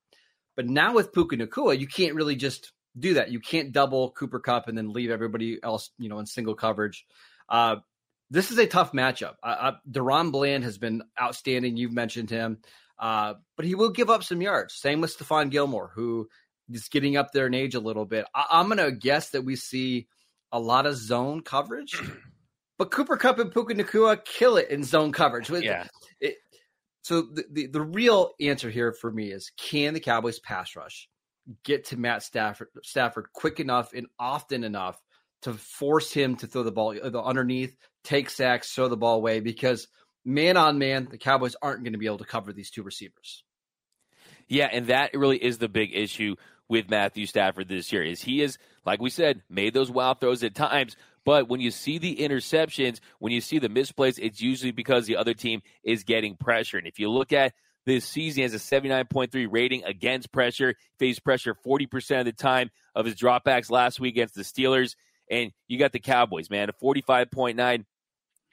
But 0.55 0.67
now 0.67 0.93
with 0.93 1.13
Puka 1.13 1.37
Nacua, 1.37 1.79
you 1.79 1.87
can't 1.87 2.15
really 2.15 2.35
just 2.35 2.73
do 2.97 3.15
that. 3.15 3.31
You 3.31 3.39
can't 3.39 3.71
double 3.71 4.11
Cooper 4.11 4.39
Kupp 4.39 4.67
and 4.67 4.77
then 4.77 4.91
leave 4.91 5.09
everybody 5.09 5.59
else, 5.63 5.91
you 5.97 6.09
know, 6.09 6.19
in 6.19 6.25
single 6.25 6.55
coverage. 6.55 7.05
Uh, 7.47 7.77
this 8.29 8.51
is 8.51 8.57
a 8.57 8.67
tough 8.67 8.91
matchup. 8.91 9.35
Uh, 9.41 9.73
DaRon 9.89 10.31
Bland 10.31 10.63
has 10.63 10.77
been 10.77 11.01
outstanding. 11.19 11.77
You've 11.77 11.93
mentioned 11.93 12.29
him, 12.29 12.59
uh, 13.01 13.33
but 13.57 13.65
he 13.65 13.75
will 13.75 13.89
give 13.89 14.09
up 14.09 14.23
some 14.23 14.41
yards. 14.41 14.75
Same 14.75 15.01
with 15.01 15.17
Stephon 15.17 15.49
Gilmore, 15.49 15.91
who 15.93 16.29
is 16.69 16.87
getting 16.87 17.17
up 17.17 17.31
there 17.33 17.47
in 17.47 17.53
age 17.53 17.75
a 17.75 17.79
little 17.79 18.05
bit. 18.05 18.25
I- 18.33 18.59
am 18.59 18.67
going 18.67 18.77
to 18.77 18.91
guess 18.91 19.31
that 19.31 19.43
we 19.43 19.55
see 19.55 20.07
a 20.51 20.59
lot 20.59 20.85
of 20.85 20.95
zone 20.95 21.41
coverage, 21.41 21.99
but 22.77 22.91
Cooper 22.91 23.17
Kupp 23.17 23.39
and 23.39 23.51
Puka 23.51 23.73
Nacua 23.73 24.23
kill 24.23 24.57
it 24.57 24.69
in 24.69 24.83
zone 24.83 25.11
coverage. 25.11 25.49
Yeah. 25.49 25.87
It, 26.19 26.35
so 27.01 27.23
the, 27.23 27.45
the, 27.51 27.67
the 27.67 27.81
real 27.81 28.31
answer 28.39 28.69
here 28.69 28.93
for 28.93 29.11
me 29.11 29.31
is 29.31 29.51
can 29.57 29.95
the 29.95 29.99
Cowboys 29.99 30.39
pass 30.39 30.75
rush 30.75 31.09
get 31.63 31.85
to 31.85 31.97
Matt 31.97 32.23
Stafford 32.23 32.67
Stafford 32.83 33.27
quick 33.33 33.59
enough 33.59 33.93
and 33.93 34.07
often 34.19 34.63
enough 34.63 34.99
to 35.43 35.53
force 35.53 36.13
him 36.13 36.35
to 36.37 36.47
throw 36.47 36.63
the 36.63 36.71
ball 36.71 36.93
the 36.93 37.21
underneath, 37.21 37.75
take 38.03 38.29
sacks, 38.29 38.71
throw 38.71 38.87
the 38.87 38.97
ball 38.97 39.15
away 39.15 39.39
because 39.39 39.87
man 40.25 40.57
on 40.57 40.77
man, 40.77 41.07
the 41.09 41.17
Cowboys 41.17 41.55
aren't 41.61 41.83
going 41.83 41.93
to 41.93 41.99
be 41.99 42.05
able 42.05 42.19
to 42.19 42.25
cover 42.25 42.53
these 42.53 42.69
two 42.69 42.83
receivers. 42.83 43.43
Yeah, 44.47 44.67
and 44.71 44.87
that 44.87 45.13
really 45.13 45.37
is 45.37 45.57
the 45.57 45.69
big 45.69 45.95
issue 45.95 46.35
with 46.67 46.89
Matthew 46.89 47.25
Stafford 47.25 47.67
this 47.67 47.91
year. 47.91 48.03
Is 48.03 48.21
he 48.21 48.41
is 48.41 48.57
like 48.85 49.01
we 49.01 49.09
said, 49.09 49.41
made 49.49 49.73
those 49.73 49.91
wild 49.91 50.19
throws 50.19 50.43
at 50.43 50.55
times, 50.55 50.95
but 51.23 51.47
when 51.47 51.61
you 51.61 51.71
see 51.71 51.97
the 51.97 52.15
interceptions, 52.17 52.99
when 53.19 53.31
you 53.31 53.41
see 53.41 53.59
the 53.59 53.69
misplays, 53.69 54.17
it's 54.19 54.41
usually 54.41 54.71
because 54.71 55.05
the 55.05 55.17
other 55.17 55.33
team 55.33 55.61
is 55.83 56.03
getting 56.03 56.35
pressure. 56.35 56.77
And 56.77 56.87
if 56.87 56.99
you 56.99 57.09
look 57.09 57.31
at 57.31 57.53
this 57.85 58.05
season, 58.05 58.39
he 58.39 58.41
has 58.43 58.53
a 58.53 58.57
79.3 58.57 59.47
rating 59.51 59.83
against 59.83 60.31
pressure, 60.31 60.75
faced 60.97 61.23
pressure 61.23 61.55
40% 61.65 62.19
of 62.19 62.25
the 62.25 62.31
time 62.31 62.71
of 62.95 63.05
his 63.05 63.15
dropbacks 63.15 63.69
last 63.69 63.99
week 63.99 64.15
against 64.15 64.35
the 64.35 64.43
Steelers. 64.43 64.95
And 65.29 65.51
you 65.67 65.77
got 65.77 65.91
the 65.91 65.99
Cowboys, 65.99 66.49
man, 66.49 66.69
a 66.69 66.73
45.9 66.73 67.85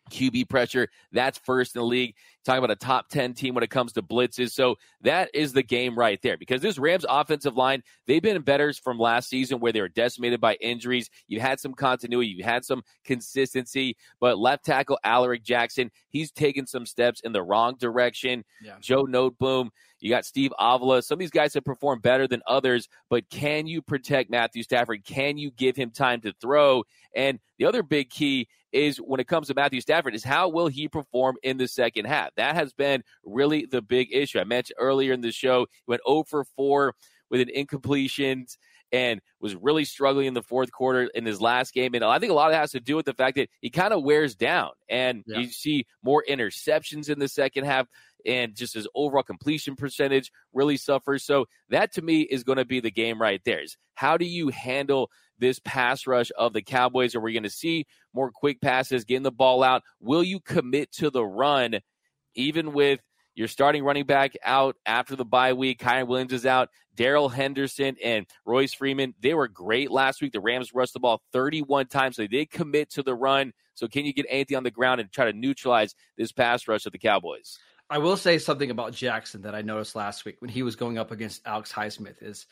QB 0.09 0.49
pressure. 0.49 0.89
That's 1.13 1.39
first 1.39 1.75
in 1.75 1.81
the 1.81 1.87
league. 1.87 2.15
Talking 2.45 2.65
about 2.65 2.71
a 2.71 2.77
top 2.77 3.09
10 3.11 3.35
team 3.35 3.55
when 3.55 3.63
it 3.63 3.71
comes 3.71 3.93
to 3.93 4.03
blitzes. 4.03 4.53
So 4.53 4.77
that 5.03 5.31
is 5.35 5.53
the 5.53 5.63
game 5.63 5.99
right 5.99 6.21
there 6.23 6.39
because 6.39 6.63
this 6.63 6.79
Rams 6.79 7.05
offensive 7.09 7.57
line, 7.57 7.83
they've 8.07 8.23
been 8.23 8.41
better 8.41 8.73
from 8.73 8.99
last 8.99 9.29
season 9.29 9.61
where 9.61 9.73
they 9.73 9.81
were 9.81 9.89
decimated 9.89 10.41
by 10.41 10.55
injuries. 10.55 11.11
You 11.27 11.41
had 11.41 11.61
some 11.61 11.75
continuity, 11.75 12.29
you 12.29 12.45
had 12.45 12.65
some 12.65 12.83
consistency, 13.05 13.97
but 14.19 14.39
left 14.39 14.65
tackle 14.65 14.99
Alaric 15.05 15.43
Jackson, 15.43 15.91
he's 16.09 16.31
taken 16.31 16.67
some 16.67 16.87
steps 16.87 17.21
in 17.21 17.33
the 17.33 17.43
wrong 17.43 17.77
direction. 17.79 18.45
Yeah. 18.63 18.77
Joe 18.81 19.05
Noteboom, 19.05 19.71
you 20.01 20.11
got 20.11 20.25
Steve 20.25 20.53
Avila. 20.59 21.03
Some 21.03 21.17
of 21.17 21.21
these 21.21 21.31
guys 21.31 21.55
have 21.55 21.65
performed 21.65 22.03
better 22.03 22.27
than 22.27 22.43
others, 22.47 22.89
but 23.11 23.29
can 23.31 23.67
you 23.67 23.83
protect 23.83 24.31
Matthew 24.31 24.63
Stafford? 24.63 25.05
Can 25.05 25.39
you 25.39 25.51
give 25.51 25.77
him 25.77 25.91
time 25.91 26.21
to 26.23 26.33
throw? 26.41 26.85
And 27.15 27.39
the 27.59 27.67
other 27.67 27.83
big 27.83 28.11
key 28.11 28.49
is 28.73 28.99
when 28.99 29.21
it 29.21 29.27
comes 29.27 29.49
to 29.49 29.55
Matthew 29.55 29.81
Stafford 29.81 30.15
is 30.15 30.25
how 30.25 30.49
will 30.49 30.69
he 30.69 30.89
perform 30.89 31.37
in 31.43 31.57
the 31.57 31.67
second 31.67 32.05
half? 32.05 32.35
That 32.37 32.55
has 32.55 32.73
been 32.73 33.03
really 33.25 33.67
the 33.67 33.83
big 33.83 34.09
issue. 34.13 34.39
I 34.39 34.45
mentioned 34.45 34.77
earlier 34.79 35.13
in 35.13 35.21
the 35.21 35.33
show, 35.33 35.67
he 35.71 35.85
went 35.87 36.03
0 36.07 36.25
for 36.29 36.45
4 36.45 36.95
with 37.31 37.41
an 37.41 37.49
incompletion 37.51 38.47
and 38.93 39.21
was 39.41 39.55
really 39.55 39.85
struggling 39.85 40.27
in 40.27 40.35
the 40.35 40.43
fourth 40.43 40.73
quarter 40.73 41.05
in 41.15 41.27
his 41.27 41.41
last 41.41 41.73
game. 41.73 41.95
And 41.95 42.05
I 42.05 42.19
think 42.19 42.31
a 42.31 42.35
lot 42.35 42.51
of 42.51 42.55
it 42.55 42.59
has 42.59 42.73
to 42.73 42.81
do 42.81 42.97
with 42.97 43.07
the 43.07 43.15
fact 43.15 43.37
that 43.37 43.51
he 43.61 43.71
kind 43.71 43.93
of 43.93 44.03
wears 44.03 44.35
down 44.35 44.71
and 44.89 45.25
yeah. 45.27 45.39
you 45.39 45.49
see 45.49 45.87
more 46.03 46.25
interceptions 46.29 47.09
in 47.09 47.19
the 47.19 47.29
second 47.29 47.65
half 47.65 47.87
and 48.27 48.55
just 48.55 48.75
his 48.75 48.89
overall 48.95 49.23
completion 49.23 49.77
percentage 49.77 50.33
really 50.53 50.77
suffers. 50.77 51.25
So 51.25 51.47
that 51.71 51.93
to 51.95 52.03
me 52.03 52.23
is 52.23 52.45
going 52.45 52.59
to 52.59 52.65
be 52.65 52.81
the 52.81 52.91
game 52.91 53.21
right 53.21 53.41
there. 53.45 53.63
Is 53.63 53.77
how 53.95 54.17
do 54.17 54.25
you 54.25 54.49
handle 54.49 55.11
this 55.39 55.61
pass 55.61 56.07
rush 56.07 56.31
of 56.37 56.53
the 56.53 56.63
Cowboys? 56.63 57.15
Are 57.15 57.21
we 57.21 57.33
going 57.33 57.43
to 57.45 57.51
see 57.51 57.87
more 58.13 58.31
quick 58.31 58.61
passes, 58.61 59.05
getting 59.05 59.23
the 59.23 59.31
ball 59.31 59.63
out? 59.63 59.83
Will 60.01 60.23
you 60.23 60.41
commit 60.41 60.93
to 60.93 61.11
the 61.11 61.25
run, 61.25 61.81
even 62.35 62.73
with 62.73 63.01
your 63.39 63.49
starting 63.49 63.85
running 63.85 64.05
back 64.05 64.33
out 64.45 64.77
after 64.85 65.15
the 65.15 65.25
bye 65.25 65.53
week? 65.53 65.81
Kyren 65.81 66.09
Williams 66.09 66.33
is 66.33 66.45
out. 66.45 66.71
Darrell 66.97 67.29
Henderson 67.29 67.97
and 68.03 68.27
Royce 68.45 68.75
Freeman, 68.75 69.15
they 69.21 69.33
were 69.33 69.47
great 69.47 69.91
last 69.91 70.21
week. 70.21 70.33
The 70.33 70.41
Rams 70.41 70.75
rushed 70.75 70.95
the 70.95 71.01
ball 71.01 71.23
31 71.33 71.87
times, 71.87 72.17
so 72.17 72.23
they 72.23 72.29
did 72.29 72.51
commit 72.51 72.91
to 72.91 73.03
the 73.05 73.15
run. 73.15 73.53
So 73.75 73.87
can 73.87 74.05
you 74.05 74.13
get 74.13 74.27
anything 74.29 74.57
on 74.57 74.65
the 74.65 74.73
ground 74.73 75.01
and 75.01 75.11
try 75.13 75.31
to 75.31 75.33
neutralize 75.33 75.95
this 76.17 76.33
pass 76.33 76.67
rush 76.67 76.85
of 76.87 76.93
the 76.93 76.99
Cowboys? 76.99 77.59
I 77.89 77.99
will 77.99 78.17
say 78.17 78.39
something 78.39 78.73
about 78.73 78.93
Jackson 78.93 79.43
that 79.43 79.55
I 79.55 79.63
noticed 79.63 79.95
last 79.95 80.25
week 80.25 80.37
when 80.41 80.51
he 80.51 80.65
was 80.65 80.75
going 80.75 80.99
up 80.99 81.13
against 81.13 81.47
Alex 81.47 81.73
Highsmith 81.73 82.21
is 82.21 82.47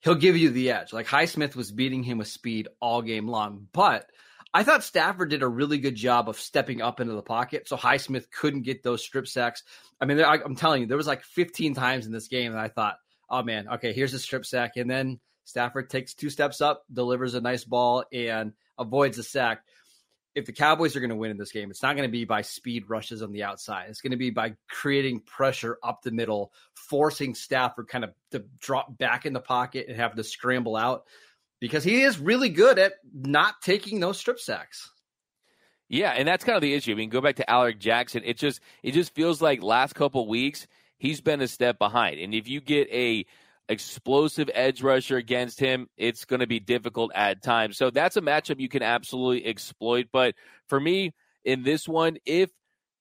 he'll 0.00 0.14
give 0.14 0.36
you 0.36 0.50
the 0.50 0.70
edge. 0.70 0.94
Like 0.94 1.06
Highsmith 1.06 1.54
was 1.54 1.70
beating 1.70 2.02
him 2.02 2.18
with 2.18 2.28
speed 2.28 2.68
all 2.80 3.02
game 3.02 3.28
long, 3.28 3.68
but 3.72 4.10
I 4.52 4.64
thought 4.64 4.82
Stafford 4.82 5.30
did 5.30 5.42
a 5.42 5.48
really 5.48 5.78
good 5.78 5.94
job 5.94 6.28
of 6.28 6.40
stepping 6.40 6.82
up 6.82 7.00
into 7.00 7.14
the 7.14 7.22
pocket, 7.22 7.68
so 7.68 7.76
Highsmith 7.76 8.30
couldn't 8.30 8.62
get 8.62 8.82
those 8.82 9.02
strip 9.02 9.28
sacks. 9.28 9.62
I 10.00 10.06
mean, 10.06 10.20
I, 10.20 10.38
I'm 10.44 10.56
telling 10.56 10.82
you, 10.82 10.88
there 10.88 10.96
was 10.96 11.06
like 11.06 11.22
15 11.22 11.74
times 11.74 12.06
in 12.06 12.12
this 12.12 12.28
game 12.28 12.52
that 12.52 12.60
I 12.60 12.68
thought, 12.68 12.96
"Oh 13.28 13.42
man, 13.42 13.68
okay, 13.68 13.92
here's 13.92 14.14
a 14.14 14.18
strip 14.18 14.44
sack," 14.44 14.76
and 14.76 14.90
then 14.90 15.20
Stafford 15.44 15.88
takes 15.88 16.14
two 16.14 16.30
steps 16.30 16.60
up, 16.60 16.84
delivers 16.92 17.34
a 17.34 17.40
nice 17.40 17.64
ball, 17.64 18.04
and 18.12 18.52
avoids 18.78 19.18
a 19.18 19.22
sack 19.22 19.62
if 20.34 20.46
the 20.46 20.52
Cowboys 20.52 20.94
are 20.94 21.00
going 21.00 21.10
to 21.10 21.16
win 21.16 21.30
in 21.30 21.38
this 21.38 21.52
game, 21.52 21.70
it's 21.70 21.82
not 21.82 21.96
going 21.96 22.08
to 22.08 22.12
be 22.12 22.24
by 22.24 22.42
speed 22.42 22.88
rushes 22.88 23.22
on 23.22 23.32
the 23.32 23.42
outside. 23.42 23.86
It's 23.88 24.00
going 24.00 24.12
to 24.12 24.16
be 24.16 24.30
by 24.30 24.54
creating 24.68 25.20
pressure 25.20 25.78
up 25.82 26.02
the 26.02 26.12
middle, 26.12 26.52
forcing 26.74 27.34
Stafford 27.34 27.88
kind 27.88 28.04
of 28.04 28.14
to 28.30 28.44
drop 28.60 28.96
back 28.96 29.26
in 29.26 29.32
the 29.32 29.40
pocket 29.40 29.86
and 29.88 29.96
have 29.96 30.14
to 30.14 30.24
scramble 30.24 30.76
out 30.76 31.04
because 31.60 31.84
he 31.84 32.02
is 32.02 32.18
really 32.18 32.48
good 32.48 32.78
at 32.78 32.94
not 33.12 33.62
taking 33.62 34.00
those 34.00 34.18
strip 34.18 34.40
sacks. 34.40 34.90
Yeah, 35.88 36.10
and 36.10 36.26
that's 36.26 36.44
kind 36.44 36.56
of 36.56 36.62
the 36.62 36.74
issue. 36.74 36.92
I 36.92 36.94
mean, 36.94 37.10
go 37.10 37.20
back 37.20 37.36
to 37.36 37.50
Alaric 37.50 37.80
Jackson. 37.80 38.22
It 38.24 38.38
just 38.38 38.60
it 38.82 38.92
just 38.92 39.14
feels 39.14 39.42
like 39.42 39.62
last 39.62 39.94
couple 39.94 40.26
weeks 40.28 40.66
he's 40.98 41.20
been 41.20 41.40
a 41.40 41.48
step 41.48 41.78
behind. 41.78 42.20
And 42.20 42.32
if 42.32 42.46
you 42.46 42.60
get 42.60 42.88
a 42.92 43.26
explosive 43.68 44.50
edge 44.54 44.82
rusher 44.82 45.16
against 45.16 45.58
him, 45.58 45.88
it's 45.96 46.24
going 46.24 46.40
to 46.40 46.46
be 46.46 46.60
difficult 46.60 47.10
at 47.14 47.42
times. 47.42 47.76
So 47.76 47.90
that's 47.90 48.16
a 48.16 48.20
matchup 48.20 48.60
you 48.60 48.68
can 48.68 48.82
absolutely 48.82 49.46
exploit. 49.46 50.08
But 50.12 50.34
for 50.68 50.78
me, 50.78 51.14
in 51.44 51.62
this 51.64 51.88
one, 51.88 52.18
if 52.26 52.50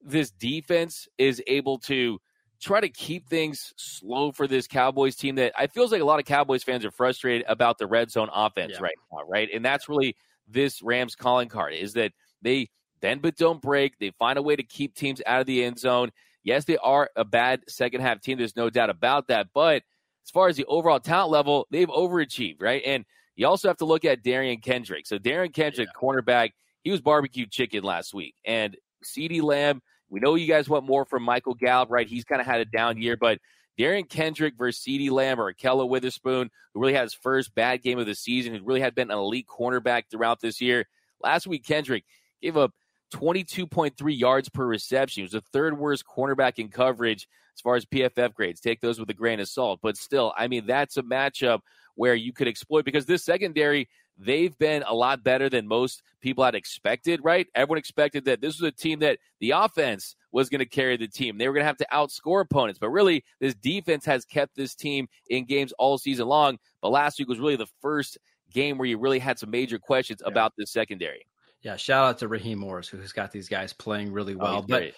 this 0.02 0.32
defense 0.32 1.08
is 1.18 1.44
able 1.46 1.80
to 1.80 2.20
try 2.62 2.82
to 2.82 2.90
keep 2.90 3.28
things 3.28 3.74
slow 3.78 4.32
for 4.32 4.48
this 4.48 4.68
Cowboys 4.68 5.16
team 5.16 5.36
that 5.36 5.54
I 5.58 5.68
feels 5.68 5.92
like 5.92 6.02
a 6.02 6.06
lot 6.06 6.20
of 6.20 6.26
Cowboys 6.26 6.64
fans 6.64 6.86
are 6.86 6.92
frustrated 6.92 7.46
about 7.48 7.78
the 7.78 7.88
red 7.88 8.12
zone 8.12 8.30
offense 8.34 8.74
yeah. 8.76 8.82
right 8.82 8.96
now, 9.12 9.20
right? 9.28 9.50
And 9.54 9.64
that's 9.64 9.88
really 9.88 10.16
this 10.48 10.82
Rams 10.82 11.16
calling 11.16 11.48
card 11.48 11.74
is 11.74 11.94
that 11.94 12.12
they 12.42 12.70
bend 13.02 13.22
but 13.22 13.38
don't 13.38 13.62
break. 13.62 13.98
They 13.98 14.12
find 14.20 14.38
a 14.38 14.42
way 14.42 14.56
to 14.56 14.64
keep 14.64 14.96
teams 14.96 15.22
out 15.26 15.42
of 15.42 15.48
the 15.48 15.64
end 15.64 15.80
zone. 15.80 16.12
Yes, 16.44 16.66
they 16.66 16.78
are 16.78 17.10
a 17.16 17.26
bad 17.26 17.62
second 17.68 18.02
half 18.02 18.22
team. 18.22 18.38
There's 18.38 18.56
no 18.56 18.70
doubt 18.70 18.90
about 18.90 19.28
that. 19.28 19.48
But 19.54 19.84
as 20.26 20.32
far 20.32 20.48
as 20.48 20.58
the 20.58 20.66
overall 20.66 21.00
talent 21.00 21.32
level, 21.32 21.68
they've 21.72 21.88
overachieved, 21.88 22.62
right? 22.62 22.82
And 22.86 23.06
you 23.36 23.48
also 23.48 23.68
have 23.68 23.78
to 23.78 23.86
look 23.86 24.06
at 24.06 24.24
Derion 24.24 24.62
Kendrick. 24.62 25.08
So 25.08 25.18
Derion 25.18 25.54
Kendrick, 25.54 25.90
yeah. 25.94 26.00
cornerback, 26.00 26.52
he 26.84 26.92
was 26.92 27.02
barbecue 27.02 27.46
chicken 27.46 27.84
last 27.84 28.14
week. 28.14 28.36
And 28.46 28.76
CeeDee 29.04 29.42
Lamb, 29.42 29.82
we 30.10 30.20
know 30.20 30.36
you 30.36 30.48
guys 30.48 30.70
want 30.70 30.86
more 30.86 31.06
from 31.06 31.24
Michael 31.24 31.54
Gallup, 31.54 31.90
right? 31.92 32.08
He's 32.08 32.24
kind 32.24 32.42
of 32.42 32.48
had 32.48 32.62
a 32.62 32.66
down 32.66 33.02
year, 33.02 33.18
but 33.18 33.40
Derion 33.78 34.10
Kendrick 34.10 34.56
versus 34.58 34.84
CeeDee 34.84 35.10
Lamb 35.12 35.40
or 35.40 35.54
Ahkello 35.54 35.88
Witherspoon, 35.88 36.50
who 36.74 36.82
really 36.82 36.94
had 36.94 37.04
his 37.04 37.14
first 37.14 37.56
bad 37.56 37.82
game 37.82 37.98
of 37.98 38.06
the 38.06 38.16
season, 38.16 38.54
who 38.54 38.64
really 38.64 38.82
had 38.82 38.94
been 38.94 39.10
an 39.12 39.18
elite 39.18 39.48
cornerback 39.48 40.04
throughout 40.12 40.42
this 40.42 40.60
year. 40.60 40.86
Last 41.22 41.48
week, 41.48 41.66
Kendrick 41.66 42.04
gave 42.42 42.58
up 42.58 42.74
22.3 43.14 43.94
yards 44.18 44.50
per 44.50 44.66
reception. 44.66 45.22
He 45.22 45.24
was 45.24 45.32
the 45.32 45.42
third 45.54 45.78
worst 45.78 46.04
cornerback 46.06 46.60
in 46.60 46.70
coverage 46.70 47.28
as 47.56 47.62
far 47.62 47.76
as 47.76 47.86
PFF 47.86 48.34
grades. 48.34 48.60
Take 48.60 48.82
those 48.82 49.00
with 49.00 49.10
a 49.10 49.14
grain 49.14 49.40
of 49.40 49.48
salt. 49.48 49.80
But 49.82 49.98
still, 49.98 50.34
I 50.38 50.48
mean, 50.48 50.66
that's 50.66 50.98
a 50.98 51.04
matchup 51.04 51.62
where 51.96 52.16
you 52.16 52.34
could 52.34 52.48
exploit 52.48 52.86
because 52.86 53.06
this 53.06 53.24
secondary, 53.24 53.90
they've 54.20 54.58
been 54.58 54.84
a 54.86 54.94
lot 54.94 55.24
better 55.24 55.50
than 55.50 55.68
most 55.68 56.04
people 56.22 56.44
had 56.44 56.56
expected, 56.56 57.22
right? 57.24 57.48
Everyone 57.56 57.78
expected 57.78 58.26
that 58.26 58.42
this 58.42 58.60
was 58.60 58.68
a 58.68 58.72
team 58.72 59.00
that 59.00 59.20
the 59.40 59.52
offense 59.52 60.16
was 60.32 60.50
going 60.50 60.60
to 60.60 60.66
carry 60.66 60.98
the 60.98 61.08
team. 61.08 61.38
They 61.38 61.48
were 61.48 61.54
going 61.54 61.64
to 61.64 61.68
have 61.68 61.78
to 61.78 61.88
outscore 61.92 62.42
opponents. 62.42 62.80
But 62.80 62.90
really, 62.90 63.24
this 63.40 63.56
defense 63.56 64.06
has 64.06 64.26
kept 64.26 64.56
this 64.56 64.76
team 64.76 65.08
in 65.30 65.46
games 65.46 65.74
all 65.80 65.98
season 65.98 66.28
long. 66.28 66.60
But 66.82 66.90
last 66.90 67.18
week 67.18 67.28
was 67.28 67.40
really 67.40 67.56
the 67.56 67.70
first 67.82 68.18
game 68.52 68.78
where 68.78 68.88
you 68.88 68.98
really 68.98 69.20
had 69.20 69.40
some 69.40 69.50
major 69.50 69.80
questions 69.80 70.22
yeah. 70.24 70.32
about 70.32 70.54
this 70.58 70.72
secondary. 70.72 71.26
Yeah, 71.62 71.76
shout 71.76 72.06
out 72.06 72.18
to 72.20 72.28
Raheem 72.28 72.60
Morris, 72.60 72.88
who's 72.88 73.12
got 73.12 73.32
these 73.32 73.50
guys 73.50 73.74
playing 73.74 74.14
really 74.14 74.34
oh, 74.34 74.38
well. 74.38 74.58
Oh, 74.58 74.66
but 74.68 74.94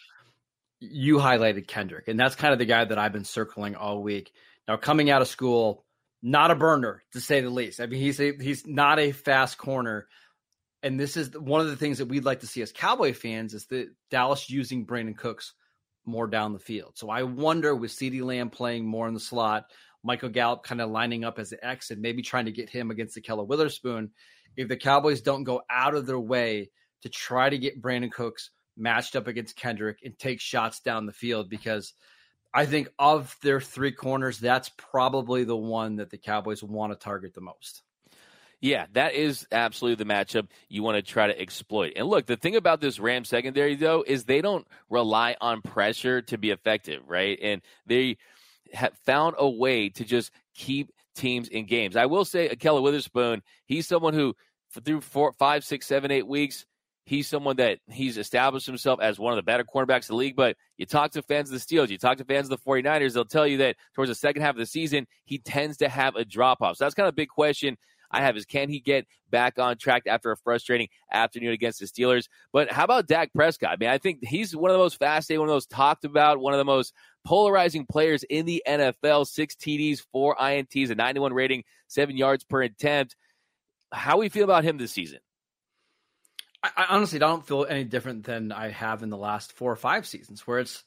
you 0.80 1.18
highlighted 1.18 1.68
Kendrick, 1.68 2.08
and 2.08 2.20
that's 2.20 2.36
kind 2.36 2.54
of 2.54 2.60
the 2.60 2.66
guy 2.66 2.86
that 2.86 2.98
I've 2.98 3.14
been 3.14 3.24
circling 3.24 3.76
all 3.76 4.02
week. 4.02 4.32
Now, 4.68 4.78
coming 4.78 5.10
out 5.10 5.22
of 5.22 5.28
school, 5.28 5.84
not 6.22 6.52
a 6.52 6.56
burner 6.56 7.04
to 7.14 7.22
say 7.22 7.42
the 7.42 7.50
least. 7.50 7.80
I 7.80 7.88
mean, 7.88 8.00
he's 8.00 8.20
a, 8.20 8.34
he's 8.40 8.68
not 8.68 9.00
a 9.00 9.12
fast 9.12 9.58
corner, 9.58 10.08
and 10.84 11.00
this 11.00 11.18
is 11.18 11.38
one 11.38 11.62
of 11.62 11.68
the 11.68 11.76
things 11.76 12.00
that 12.00 12.08
we'd 12.08 12.26
like 12.26 12.42
to 12.42 12.48
see 12.48 12.62
as 12.62 12.72
Cowboy 12.72 13.14
fans 13.14 13.54
is 13.54 13.66
that 13.68 13.90
Dallas 14.10 14.50
using 14.50 14.86
Brandin 14.86 15.18
Cooks 15.18 15.54
more 16.06 16.28
down 16.28 16.54
the 16.54 16.60
field. 16.60 16.94
So 16.96 17.10
I 17.10 17.24
wonder 17.24 17.76
with 17.76 17.92
CeeDee 17.92 18.24
Lamb 18.24 18.50
playing 18.50 18.86
more 18.86 19.08
in 19.08 19.14
the 19.14 19.20
slot, 19.20 19.66
Michael 20.04 20.30
Gallup 20.30 20.64
kind 20.64 20.82
of 20.82 20.90
lining 20.90 21.24
up 21.24 21.38
as 21.38 21.52
an 21.52 21.60
X 21.62 21.92
and 21.92 22.02
maybe 22.02 22.24
trying 22.24 22.46
to 22.46 22.52
get 22.52 22.70
him 22.70 22.90
against 22.90 23.18
Ahkello 23.18 23.46
Witherspoon. 23.46 24.12
If 24.58 24.68
the 24.68 24.78
Cowboys 24.78 25.22
don't 25.22 25.44
go 25.44 25.62
out 25.70 25.94
of 25.94 26.06
their 26.06 26.20
way 26.20 26.72
to 27.04 27.10
try 27.10 27.50
to 27.50 27.58
get 27.58 27.82
Brandin 27.82 28.12
Cooks 28.12 28.50
matched 28.76 29.16
up 29.16 29.28
against 29.28 29.56
Kendrick 29.56 30.00
and 30.04 30.18
take 30.18 30.42
shots 30.42 30.80
down 30.80 31.06
the 31.06 31.14
field, 31.14 31.50
because 31.50 31.94
I 32.54 32.66
think 32.66 32.90
of 33.00 33.36
their 33.42 33.62
three 33.62 33.92
corners, 33.92 34.40
that's 34.40 34.70
probably 34.70 35.44
the 35.44 35.56
one 35.56 35.98
that 35.98 36.10
the 36.10 36.18
Cowboys 36.18 36.64
want 36.64 36.92
to 36.92 37.00
target 37.00 37.34
the 37.34 37.42
most. 37.42 37.84
Yeah, 38.60 38.86
that 38.94 39.16
is 39.16 39.48
absolutely 39.52 40.04
the 40.04 40.14
matchup 40.14 40.48
you 40.70 40.84
want 40.84 40.96
to 40.96 41.02
try 41.02 41.26
to 41.26 41.40
exploit. 41.40 41.94
And 41.96 42.08
look, 42.08 42.28
the 42.28 42.38
thing 42.38 42.56
about 42.56 42.80
this 42.80 43.00
Ram 43.00 43.26
secondary, 43.26 43.76
though, 43.76 44.04
is 44.06 44.26
they 44.26 44.42
don't 44.42 44.68
rely 44.90 45.36
on 45.42 45.64
pressure 45.64 46.22
to 46.24 46.38
be 46.38 46.52
effective, 46.52 47.02
right? 47.08 47.40
And 47.42 47.64
they 47.88 48.18
have 48.72 48.94
found 49.06 49.36
a 49.40 49.50
way 49.50 49.90
to 49.90 50.06
just 50.06 50.32
keep 50.54 50.92
teams 51.16 51.48
in 51.48 51.66
games. 51.66 51.96
I 51.96 52.06
will 52.06 52.24
say, 52.24 52.50
Ahkello 52.50 52.84
Witherspoon, 52.84 53.42
he's 53.66 53.88
someone 53.88 54.14
who, 54.14 54.36
through 54.86 55.02
four, 55.02 55.34
five, 55.34 55.64
six, 55.64 55.88
seven, 55.88 56.12
eight 56.12 56.28
weeks, 56.28 56.66
he's 57.06 57.28
someone 57.28 57.58
that 57.58 57.80
he's 57.90 58.18
established 58.18 58.66
himself 58.66 59.00
as 59.02 59.20
one 59.20 59.34
of 59.34 59.38
the 59.38 59.44
better 59.44 59.64
cornerbacks 59.64 60.10
in 60.10 60.14
the 60.14 60.20
league. 60.20 60.36
But 60.36 60.56
you 60.78 60.86
talk 60.86 61.12
to 61.12 61.22
fans 61.22 61.52
of 61.52 61.60
the 61.60 61.66
Steelers, 61.66 61.90
you 61.90 61.98
talk 61.98 62.18
to 62.18 62.26
fans 62.26 62.50
of 62.50 62.60
the 62.60 62.70
49ers, 62.70 63.14
they'll 63.14 63.26
tell 63.26 63.48
you 63.48 63.58
that 63.58 63.76
towards 63.96 64.10
the 64.10 64.16
second 64.16 64.42
half 64.42 64.56
of 64.56 64.60
the 64.60 64.66
season, 64.66 65.08
he 65.26 65.40
tends 65.40 65.78
to 65.78 65.90
have 65.90 66.16
a 66.16 66.26
drop 66.26 66.62
off. 66.62 66.78
So 66.78 66.86
that's 66.86 66.96
kind 66.96 67.08
of 67.08 67.14
a 67.14 67.16
big 67.16 67.30
question 67.30 67.78
I 68.12 68.22
have 68.22 68.38
is 68.38 68.46
can 68.46 68.70
he 68.70 68.80
get 68.80 69.08
back 69.30 69.58
on 69.58 69.78
track 69.78 70.04
after 70.06 70.32
a 70.32 70.38
frustrating 70.38 70.90
afternoon 71.12 71.54
against 71.54 71.80
the 71.80 71.86
Steelers? 71.86 72.28
But 72.52 72.72
how 72.72 72.84
about 72.84 73.08
Dak 73.08 73.34
Prescott? 73.34 73.72
I 73.72 73.78
mean, 73.78 73.90
I 73.90 73.98
think 73.98 74.20
he's 74.22 74.56
one 74.56 74.70
of 74.70 74.76
the 74.76 74.84
most 74.84 75.00
fascinating, 75.00 75.40
one 75.40 75.50
of 75.50 75.56
those 75.56 75.66
talked 75.66 76.04
about, 76.04 76.40
one 76.40 76.54
of 76.54 76.58
the 76.58 76.66
most 76.66 76.94
polarizing 77.24 77.86
players 77.86 78.24
in 78.24 78.46
the 78.46 78.62
NFL. 78.68 79.28
Six 79.28 79.56
TDs, 79.56 80.02
four 80.12 80.36
INTs, 80.36 80.90
a 80.90 80.96
91 80.96 81.34
rating, 81.34 81.64
seven 81.88 82.18
yards 82.18 82.44
per 82.44 82.62
attempt. 82.62 83.16
How 83.94 84.18
we 84.18 84.30
feel 84.30 84.44
about 84.44 84.64
him 84.64 84.78
this 84.78 84.92
season? 84.92 85.20
I, 86.64 86.86
honestly 86.90 87.20
don't 87.20 87.46
feel 87.46 87.66
any 87.68 87.84
different 87.84 88.26
than 88.26 88.52
I 88.52 88.70
have 88.70 89.04
in 89.04 89.10
the 89.10 89.18
last 89.18 89.54
four 89.54 89.72
or 89.72 89.76
five 89.76 90.06
seasons, 90.06 90.46
where 90.46 90.60
it's 90.60 90.84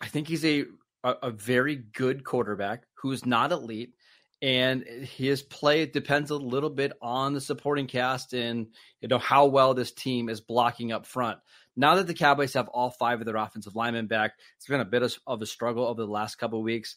I 0.00 0.06
think 0.06 0.28
he's 0.28 0.44
a 0.44 0.64
a, 1.02 1.14
a 1.24 1.30
very 1.30 1.76
good 1.76 2.24
quarterback 2.24 2.84
who's 2.94 3.24
not 3.24 3.52
elite 3.52 3.94
and 4.42 4.82
his 4.82 5.42
play 5.42 5.86
depends 5.86 6.30
a 6.30 6.36
little 6.36 6.70
bit 6.70 6.92
on 7.00 7.32
the 7.32 7.40
supporting 7.40 7.86
cast 7.86 8.34
and 8.34 8.66
you 9.00 9.08
know 9.08 9.18
how 9.18 9.46
well 9.46 9.74
this 9.74 9.92
team 9.92 10.28
is 10.28 10.40
blocking 10.40 10.92
up 10.92 11.06
front. 11.06 11.38
Now 11.76 11.94
that 11.96 12.06
the 12.06 12.14
Cowboys 12.14 12.54
have 12.54 12.68
all 12.68 12.90
five 12.90 13.20
of 13.20 13.26
their 13.26 13.36
offensive 13.36 13.74
linemen 13.74 14.06
back, 14.06 14.32
it's 14.56 14.66
been 14.66 14.80
a 14.80 14.84
bit 14.84 15.02
of, 15.02 15.16
of 15.26 15.42
a 15.42 15.46
struggle 15.46 15.86
over 15.86 16.02
the 16.02 16.10
last 16.10 16.36
couple 16.36 16.58
of 16.58 16.64
weeks. 16.64 16.96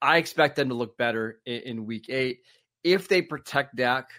I 0.00 0.18
expect 0.18 0.56
them 0.56 0.68
to 0.68 0.74
look 0.74 0.96
better 0.96 1.40
in, 1.44 1.60
in 1.62 1.86
week 1.86 2.08
eight. 2.08 2.42
If 2.84 3.08
they 3.08 3.22
protect 3.22 3.76
Dak, 3.76 4.10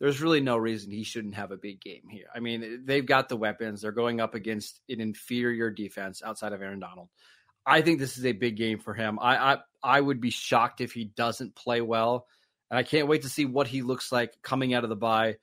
there's 0.00 0.20
really 0.20 0.40
no 0.40 0.56
reason 0.56 0.90
he 0.90 1.04
shouldn't 1.04 1.34
have 1.34 1.50
a 1.50 1.56
big 1.56 1.80
game 1.80 2.02
here. 2.10 2.26
I 2.34 2.40
mean, 2.40 2.82
they've 2.84 3.06
got 3.06 3.28
the 3.28 3.36
weapons. 3.36 3.82
They're 3.82 3.92
going 3.92 4.20
up 4.20 4.34
against 4.34 4.80
an 4.88 5.00
inferior 5.00 5.70
defense 5.70 6.22
outside 6.24 6.52
of 6.52 6.62
Aaron 6.62 6.80
Donald. 6.80 7.08
I 7.66 7.80
think 7.80 7.98
this 7.98 8.18
is 8.18 8.26
a 8.26 8.32
big 8.32 8.56
game 8.56 8.78
for 8.78 8.94
him. 8.94 9.18
I, 9.20 9.36
I 9.36 9.58
I 9.82 10.00
would 10.00 10.20
be 10.20 10.30
shocked 10.30 10.80
if 10.80 10.92
he 10.92 11.04
doesn't 11.04 11.54
play 11.54 11.80
well, 11.80 12.26
and 12.70 12.78
I 12.78 12.82
can't 12.82 13.08
wait 13.08 13.22
to 13.22 13.28
see 13.28 13.46
what 13.46 13.68
he 13.68 13.82
looks 13.82 14.12
like 14.12 14.34
coming 14.42 14.74
out 14.74 14.84
of 14.84 14.90
the 14.90 14.96
bye. 14.96 15.36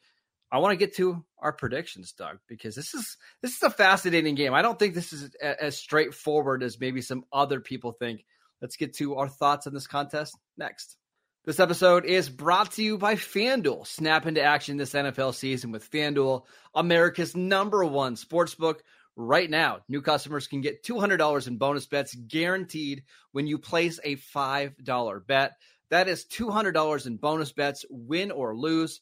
I 0.52 0.60
want 0.60 0.74
to 0.74 0.78
get 0.86 0.96
to 0.98 1.24
our 1.40 1.54
predictions, 1.54 2.12
Doug, 2.12 2.40
because 2.48 2.76
this 2.76 2.94
is 2.94 3.18
this 3.42 3.56
is 3.56 3.64
a 3.64 3.70
fascinating 3.70 4.36
game. 4.36 4.54
I 4.54 4.62
don't 4.62 4.78
think 4.78 4.94
this 4.94 5.14
is 5.14 5.34
as 5.42 5.78
straightforward 5.78 6.62
as 6.62 6.80
maybe 6.80 7.02
some 7.02 7.24
other 7.32 7.60
people 7.60 7.94
think. 7.94 8.26
Let's 8.62 8.76
get 8.76 8.94
to 8.98 9.16
our 9.16 9.28
thoughts 9.30 9.66
on 9.66 9.74
this 9.74 9.88
contest 9.88 10.38
next. 10.58 10.98
This 11.44 11.60
episode 11.60 12.06
is 12.06 12.30
brought 12.30 12.74
to 12.74 12.84
you 12.84 13.00
by 13.00 13.16
FanDuel. 13.16 13.88
Snap 13.88 14.28
into 14.28 14.44
action 14.44 14.78
this 14.78 14.94
NFL 14.94 15.34
season 15.34 15.72
with 15.72 15.90
FanDuel, 15.90 16.44
America's 16.76 17.36
number 17.36 17.84
one 17.84 18.14
sportsbook 18.14 18.82
right 19.16 19.50
now. 19.50 19.80
New 19.90 20.04
customers 20.04 20.46
can 20.46 20.62
get 20.62 20.84
$200 20.84 21.48
in 21.48 21.58
bonus 21.58 21.88
bets 21.88 22.14
guaranteed 22.14 23.06
when 23.32 23.48
you 23.48 23.58
place 23.58 24.00
a 24.04 24.18
$5 24.18 25.26
bet. 25.26 25.54
That 25.90 26.08
is 26.08 26.26
$200 26.26 27.08
in 27.08 27.18
bonus 27.18 27.52
bets, 27.52 27.86
win 27.90 28.30
or 28.30 28.56
lose. 28.56 29.02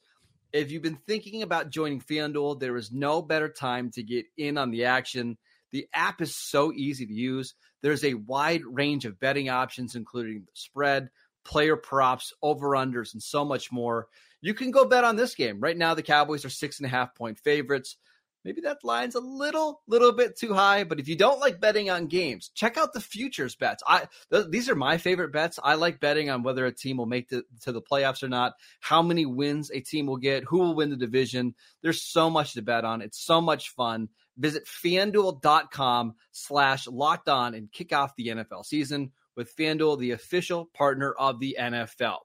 If 0.53 0.71
you've 0.71 0.81
been 0.81 1.01
thinking 1.05 1.41
about 1.41 1.71
joining 1.71 1.99
FanDuel, 1.99 2.61
there 2.61 2.77
is 2.77 2.89
no 2.89 3.21
better 3.21 3.49
time 3.49 3.91
to 3.95 4.01
get 4.01 4.27
in 4.37 4.57
on 4.57 4.71
the 4.71 4.85
action. 4.85 5.37
The 5.73 5.87
app 5.93 6.21
is 6.21 6.37
so 6.37 6.71
easy 6.71 7.05
to 7.05 7.13
use. 7.13 7.53
There's 7.81 8.05
a 8.05 8.13
wide 8.13 8.61
range 8.63 9.03
of 9.03 9.19
betting 9.19 9.49
options, 9.49 9.95
including 9.95 10.43
the 10.45 10.51
spread, 10.53 11.09
player 11.49 11.75
props, 11.75 12.31
over 12.41 12.69
unders, 12.69 13.13
and 13.13 13.23
so 13.23 13.43
much 13.43 13.71
more. 13.71 14.07
You 14.39 14.53
can 14.53 14.71
go 14.71 14.85
bet 14.85 15.03
on 15.03 15.15
this 15.15 15.35
game. 15.35 15.59
Right 15.59 15.77
now, 15.77 15.95
the 15.95 16.03
Cowboys 16.03 16.45
are 16.45 16.49
six 16.49 16.79
and 16.79 16.85
a 16.85 16.89
half 16.89 17.15
point 17.15 17.39
favorites. 17.39 17.97
Maybe 18.45 18.61
that 18.61 18.77
line's 18.83 19.15
a 19.15 19.19
little 19.19 19.81
little 19.85 20.13
bit 20.13 20.37
too 20.37 20.53
high 20.53 20.85
but 20.85 20.97
if 20.97 21.09
you 21.09 21.17
don't 21.17 21.41
like 21.41 21.59
betting 21.59 21.89
on 21.89 22.07
games 22.07 22.51
check 22.55 22.77
out 22.77 22.93
the 22.93 23.01
futures 23.01 23.55
bets. 23.55 23.83
I 23.85 24.07
th- 24.31 24.45
these 24.49 24.69
are 24.69 24.75
my 24.75 24.97
favorite 24.97 25.33
bets. 25.33 25.59
I 25.61 25.75
like 25.75 25.99
betting 25.99 26.29
on 26.29 26.43
whether 26.43 26.65
a 26.65 26.71
team 26.71 26.95
will 26.97 27.05
make 27.05 27.29
it 27.33 27.43
to 27.63 27.73
the 27.73 27.81
playoffs 27.81 28.23
or 28.23 28.29
not 28.29 28.53
how 28.79 29.01
many 29.01 29.25
wins 29.25 29.71
a 29.71 29.81
team 29.81 30.05
will 30.05 30.17
get 30.17 30.45
who 30.45 30.59
will 30.59 30.73
win 30.73 30.89
the 30.89 30.95
division. 30.95 31.53
There's 31.83 32.01
so 32.01 32.29
much 32.29 32.53
to 32.53 32.61
bet 32.61 32.85
on. 32.85 33.01
It's 33.01 33.19
so 33.19 33.41
much 33.41 33.71
fun. 33.71 34.07
Visit 34.37 34.65
fanduel.com 34.65 36.15
slash 36.31 36.87
locked 36.87 37.27
on 37.27 37.53
and 37.55 37.69
kick 37.69 37.91
off 37.91 38.15
the 38.15 38.27
nfl 38.27 38.65
season 38.65 39.11
with 39.39 39.55
fanduel 39.55 39.97
the 39.97 40.11
official 40.11 40.65
partner 40.73 41.13
of 41.13 41.39
the 41.39 41.55
nfl 41.57 42.17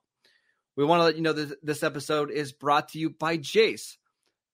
we 0.76 0.84
want 0.84 0.98
to 0.98 1.04
let 1.04 1.16
you 1.16 1.22
know 1.22 1.32
that 1.32 1.64
this 1.64 1.84
episode 1.84 2.32
is 2.32 2.52
brought 2.52 2.88
to 2.88 2.98
you 2.98 3.10
by 3.10 3.36
Jase 3.36 3.96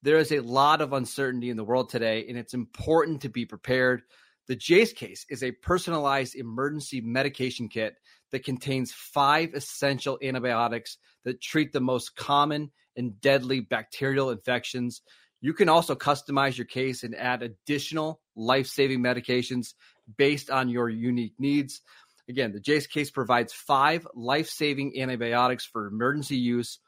there 0.02 0.18
is 0.18 0.32
a 0.32 0.40
lot 0.40 0.80
of 0.80 0.92
uncertainty 0.92 1.50
in 1.50 1.56
the 1.56 1.64
world 1.64 1.90
today, 1.90 2.24
and 2.28 2.38
it's 2.38 2.54
important 2.54 3.22
to 3.22 3.28
be 3.28 3.44
prepared. 3.44 4.02
The 4.48 4.56
Jace 4.56 4.94
case 4.94 5.26
is 5.28 5.42
a 5.42 5.52
personalized 5.52 6.34
emergency 6.34 7.00
medication 7.00 7.68
kit 7.68 7.96
that 8.32 8.44
contains 8.44 8.92
five 8.92 9.52
essential 9.54 10.18
antibiotics 10.22 10.96
that 11.24 11.42
treat 11.42 11.72
the 11.72 11.80
most 11.80 12.16
common 12.16 12.70
and 12.96 13.20
deadly 13.20 13.60
bacterial 13.60 14.30
infections. 14.30 15.02
You 15.42 15.52
can 15.52 15.68
also 15.68 15.94
customize 15.94 16.56
your 16.56 16.66
case 16.66 17.02
and 17.02 17.14
add 17.14 17.42
additional 17.42 18.20
life 18.34 18.66
saving 18.66 19.00
medications 19.00 19.74
based 20.16 20.50
on 20.50 20.68
your 20.68 20.88
unique 20.88 21.34
needs. 21.38 21.82
Again, 22.30 22.52
the 22.52 22.60
Jase 22.60 22.86
case 22.86 23.10
provides 23.10 23.52
five 23.52 24.06
life 24.14 24.48
saving 24.48 24.98
antibiotics 24.98 25.66
for 25.66 25.86
emergency 25.86 26.36
use 26.36 26.78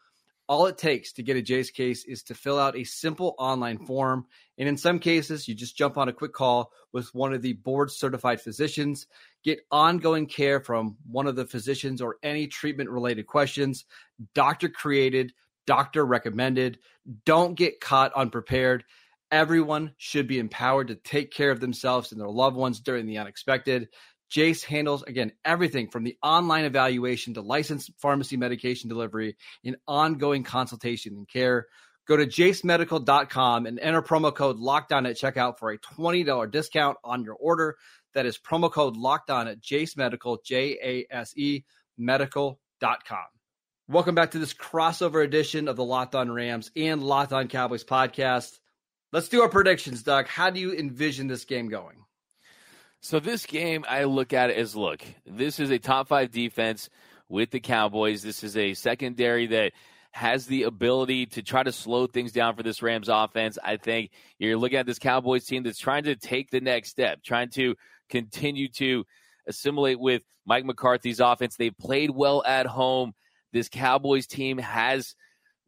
all 0.49 0.67
it 0.67 0.77
takes 0.77 1.13
to 1.15 1.23
get 1.23 1.37
a 1.37 1.43
Jase 1.43 1.71
case 1.71 2.05
is 2.05 2.25
to 2.25 2.35
fill 2.35 2.59
out 2.59 2.77
a 2.77 2.85
simple 2.85 3.35
online 3.39 3.79
form. 3.87 4.27
And 4.59 4.69
in 4.69 4.77
some 4.77 4.99
cases, 4.99 5.47
you 5.47 5.55
just 5.55 5.79
jump 5.79 5.97
on 5.97 6.09
a 6.09 6.13
quick 6.13 6.33
call 6.33 6.73
with 6.93 7.15
one 7.15 7.33
of 7.33 7.43
the 7.43 7.55
board 7.55 7.91
certified 7.91 8.41
physicians, 8.41 9.07
get 9.45 9.61
ongoing 9.71 10.27
care 10.27 10.61
from 10.61 10.97
one 11.11 11.27
of 11.27 11.37
the 11.37 11.47
physicians 11.47 12.03
or 12.03 12.17
any 12.23 12.49
treatment 12.49 12.91
related 12.91 13.27
questions, 13.27 13.85
doctor 14.35 14.69
created, 14.69 15.33
doctor 15.67 16.05
recommended. 16.05 16.79
Don't 17.25 17.55
get 17.55 17.81
caught 17.81 18.13
unprepared. 18.13 18.85
Everyone 19.31 19.95
should 19.97 20.27
be 20.27 20.39
empowered 20.39 20.89
to 20.89 20.97
take 20.97 21.31
care 21.31 21.51
of 21.51 21.61
themselves 21.61 22.13
and 22.13 22.21
their 22.21 22.29
loved 22.29 22.57
ones 22.57 22.81
during 22.81 23.07
the 23.07 23.17
unexpected. 23.17 23.89
Jase 24.33 24.65
handles, 24.65 25.03
again, 25.03 25.31
everything 25.45 25.89
from 25.89 26.05
the 26.05 26.17
online 26.23 26.65
evaluation 26.65 27.35
to 27.35 27.43
licensed 27.43 27.91
pharmacy 27.99 28.39
medication 28.39 28.89
delivery 28.89 29.37
and 29.63 29.77
ongoing 29.87 30.43
consultation 30.43 31.17
and 31.17 31.29
care. 31.29 31.67
Go 32.09 32.17
to 32.17 32.25
jasemedical.com 32.25 33.67
and 33.67 33.79
enter 33.79 34.01
promo 34.01 34.35
code 34.35 34.57
lockdown 34.57 35.07
at 35.07 35.17
checkout 35.17 35.59
for 35.59 35.71
a 35.71 35.79
$20 35.79 36.51
discount 36.51 36.97
on 37.05 37.25
your 37.25 37.35
order. 37.35 37.77
That 38.15 38.25
is 38.25 38.39
promo 38.39 38.73
code 38.73 38.97
lockdown 38.97 39.51
at 39.51 39.61
Jase 39.61 39.99
Medical, 39.99 40.41
J 40.43 40.79
A 40.83 41.15
S 41.15 41.37
E 41.37 41.65
medical.com. 41.99 43.27
Welcome 43.87 44.15
back 44.15 44.31
to 44.31 44.39
this 44.39 44.55
crossover 44.55 45.23
edition 45.23 45.69
of 45.69 45.77
the 45.77 45.85
Locked 45.85 46.15
On 46.15 46.33
Rams 46.33 46.71
and 46.75 47.03
Locked 47.03 47.35
On 47.35 47.49
Cowboys 47.49 47.85
podcast. 47.85 48.59
Let's 49.13 49.29
do 49.29 49.43
our 49.43 49.51
predictions, 49.51 50.03
Doug. 50.03 50.27
How 50.27 50.49
do 50.49 50.59
you 50.59 50.73
envision 50.73 51.27
this 51.27 51.45
game 51.45 51.69
going? 51.69 51.99
So 53.05 53.19
this 53.19 53.47
game, 53.47 53.85
I 53.89 54.05
look 54.05 54.33
at 54.33 54.51
it 54.51 54.57
as 54.57 54.77
look, 54.77 55.03
this 55.27 55.59
is 55.59 55.71
a 55.71 55.79
top 55.81 56.07
five 56.07 56.31
defense 56.31 56.89
with 57.29 57.51
the 57.51 57.59
Cowboys. 57.59 58.23
This 58.23 58.45
is 58.45 58.57
a 58.57 58.75
secondary 58.75 59.49
that 59.49 59.73
has 60.13 60.47
the 60.47 60.63
ability 60.63 61.27
to 61.27 61.43
try 61.43 61.65
to 61.65 61.73
slow 61.73 62.07
things 62.07 62.31
down 62.31 62.55
for 62.55 62.63
this 62.63 62.81
Rams 62.81 63.09
offense. 63.09 63.59
I 63.63 63.77
think 63.77 64.13
you're 64.39 64.57
looking 64.57 64.79
at 64.79 64.87
this 64.87 65.01
Cowboys 65.01 65.45
team 65.45 65.65
that's 65.65 65.81
trying 65.81 66.05
to 66.05 66.15
take 66.15 66.51
the 66.51 66.61
next 66.61 66.91
step, 66.91 67.25
trying 67.25 67.51
to 67.51 67.75
continue 68.09 68.69
to 68.77 69.05
assimilate 69.49 69.99
with 69.99 70.23
Mike 70.47 70.65
McCarthy's 70.65 71.19
offense. 71.19 71.57
They've 71.57 71.77
played 71.77 72.11
well 72.11 72.45
at 72.47 72.67
home. 72.67 73.15
This 73.53 73.69
Cowboys 73.69 74.29
team 74.29 74.59
has 74.59 75.17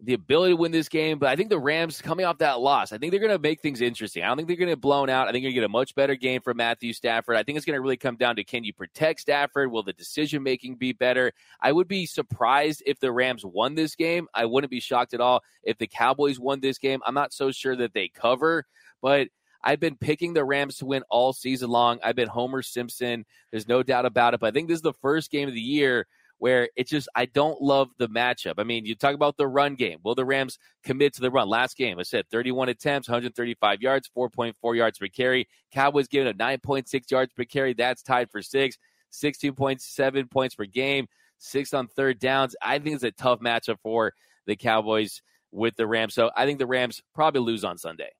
the 0.00 0.14
ability 0.14 0.52
to 0.52 0.56
win 0.56 0.72
this 0.72 0.88
game, 0.88 1.18
but 1.18 1.28
I 1.28 1.36
think 1.36 1.50
the 1.50 1.58
Rams 1.58 2.02
coming 2.02 2.26
off 2.26 2.38
that 2.38 2.60
loss, 2.60 2.92
I 2.92 2.98
think 2.98 3.10
they're 3.10 3.20
going 3.20 3.32
to 3.32 3.38
make 3.38 3.60
things 3.60 3.80
interesting. 3.80 4.22
I 4.22 4.28
don't 4.28 4.36
think 4.36 4.48
they're 4.48 4.56
going 4.56 4.68
to 4.68 4.74
get 4.74 4.80
blown 4.80 5.08
out. 5.08 5.28
I 5.28 5.32
think 5.32 5.42
you're 5.42 5.50
going 5.50 5.56
to 5.56 5.60
get 5.60 5.66
a 5.66 5.68
much 5.68 5.94
better 5.94 6.14
game 6.16 6.40
from 6.42 6.56
Matthew 6.56 6.92
Stafford. 6.92 7.36
I 7.36 7.42
think 7.42 7.56
it's 7.56 7.64
going 7.64 7.76
to 7.76 7.80
really 7.80 7.96
come 7.96 8.16
down 8.16 8.36
to 8.36 8.44
can 8.44 8.64
you 8.64 8.72
protect 8.72 9.20
Stafford? 9.20 9.70
Will 9.70 9.82
the 9.82 9.92
decision 9.92 10.42
making 10.42 10.76
be 10.76 10.92
better? 10.92 11.32
I 11.60 11.72
would 11.72 11.88
be 11.88 12.06
surprised 12.06 12.82
if 12.86 12.98
the 12.98 13.12
Rams 13.12 13.44
won 13.44 13.76
this 13.76 13.94
game. 13.94 14.26
I 14.34 14.46
wouldn't 14.46 14.70
be 14.70 14.80
shocked 14.80 15.14
at 15.14 15.20
all 15.20 15.42
if 15.62 15.78
the 15.78 15.86
Cowboys 15.86 16.40
won 16.40 16.60
this 16.60 16.78
game. 16.78 17.00
I'm 17.06 17.14
not 17.14 17.32
so 17.32 17.52
sure 17.52 17.76
that 17.76 17.94
they 17.94 18.08
cover, 18.08 18.66
but 19.00 19.28
I've 19.62 19.80
been 19.80 19.96
picking 19.96 20.34
the 20.34 20.44
Rams 20.44 20.76
to 20.78 20.86
win 20.86 21.04
all 21.08 21.32
season 21.32 21.70
long. 21.70 21.98
I've 22.02 22.16
been 22.16 22.28
Homer 22.28 22.60
Simpson. 22.60 23.24
There's 23.50 23.66
no 23.66 23.82
doubt 23.82 24.04
about 24.04 24.34
it. 24.34 24.40
But 24.40 24.48
I 24.48 24.50
think 24.50 24.68
this 24.68 24.76
is 24.76 24.82
the 24.82 24.92
first 24.92 25.30
game 25.30 25.48
of 25.48 25.54
the 25.54 25.60
year 25.60 26.06
where 26.38 26.68
it's 26.76 26.90
just 26.90 27.08
I 27.14 27.26
don't 27.26 27.60
love 27.60 27.88
the 27.98 28.08
matchup. 28.08 28.54
I 28.58 28.64
mean, 28.64 28.84
you 28.84 28.94
talk 28.94 29.14
about 29.14 29.36
the 29.36 29.46
run 29.46 29.74
game. 29.74 29.98
Will 30.04 30.14
the 30.14 30.24
Rams 30.24 30.58
commit 30.84 31.14
to 31.14 31.20
the 31.20 31.30
run? 31.30 31.48
Last 31.48 31.76
game, 31.76 31.98
I 31.98 32.02
said 32.02 32.28
31 32.30 32.68
attempts, 32.68 33.08
135 33.08 33.80
yards, 33.80 34.10
4.4 34.16 34.76
yards 34.76 34.98
per 34.98 35.08
carry. 35.08 35.48
Cowboys 35.72 36.08
giving 36.08 36.28
up 36.28 36.36
9.6 36.36 37.10
yards 37.10 37.32
per 37.32 37.44
carry. 37.44 37.74
That's 37.74 38.02
tied 38.02 38.30
for 38.30 38.42
six. 38.42 38.78
16.7 39.14 40.30
points 40.30 40.54
per 40.54 40.64
game, 40.64 41.06
six 41.38 41.72
on 41.72 41.86
third 41.86 42.18
downs. 42.18 42.56
I 42.60 42.78
think 42.78 42.96
it's 42.96 43.04
a 43.04 43.12
tough 43.12 43.40
matchup 43.40 43.78
for 43.82 44.12
the 44.46 44.56
Cowboys 44.56 45.22
with 45.52 45.76
the 45.76 45.86
Rams. 45.86 46.14
So 46.14 46.30
I 46.36 46.46
think 46.46 46.58
the 46.58 46.66
Rams 46.66 47.02
probably 47.14 47.40
lose 47.40 47.64
on 47.64 47.78
Sunday. 47.78 48.10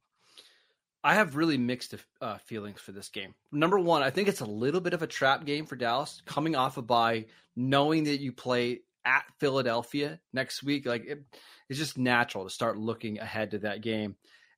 I 1.03 1.15
have 1.15 1.37
really 1.37 1.59
mixed 1.59 1.95
uh, 2.23 2.39
feelings 2.39 2.81
for 2.81 2.93
this 2.93 3.11
game. 3.11 3.35
Number 3.53 3.79
one, 3.79 4.03
I 4.03 4.09
think 4.09 4.27
it's 4.27 4.41
a 4.41 4.47
little 4.47 4.81
bit 4.81 4.95
of 4.95 5.03
a 5.03 5.07
trap 5.07 5.45
game 5.45 5.67
for 5.67 5.77
Dallas, 5.77 6.23
coming 6.25 6.57
off 6.57 6.79
a 6.79 6.83
bye, 6.83 7.27
knowing 7.57 8.05
that 8.05 8.21
you 8.21 8.33
play 8.33 8.81
at 9.05 9.25
Philadelphia 9.39 10.21
next 10.33 10.63
week. 10.63 10.87
Like 10.87 11.07
it, 11.07 11.25
it's 11.69 11.79
just 11.79 11.99
natural 11.99 12.45
to 12.45 12.51
start 12.51 12.79
looking 12.79 13.19
ahead 13.19 13.53
to 13.53 13.59
that 13.61 13.81
game. 13.81 14.17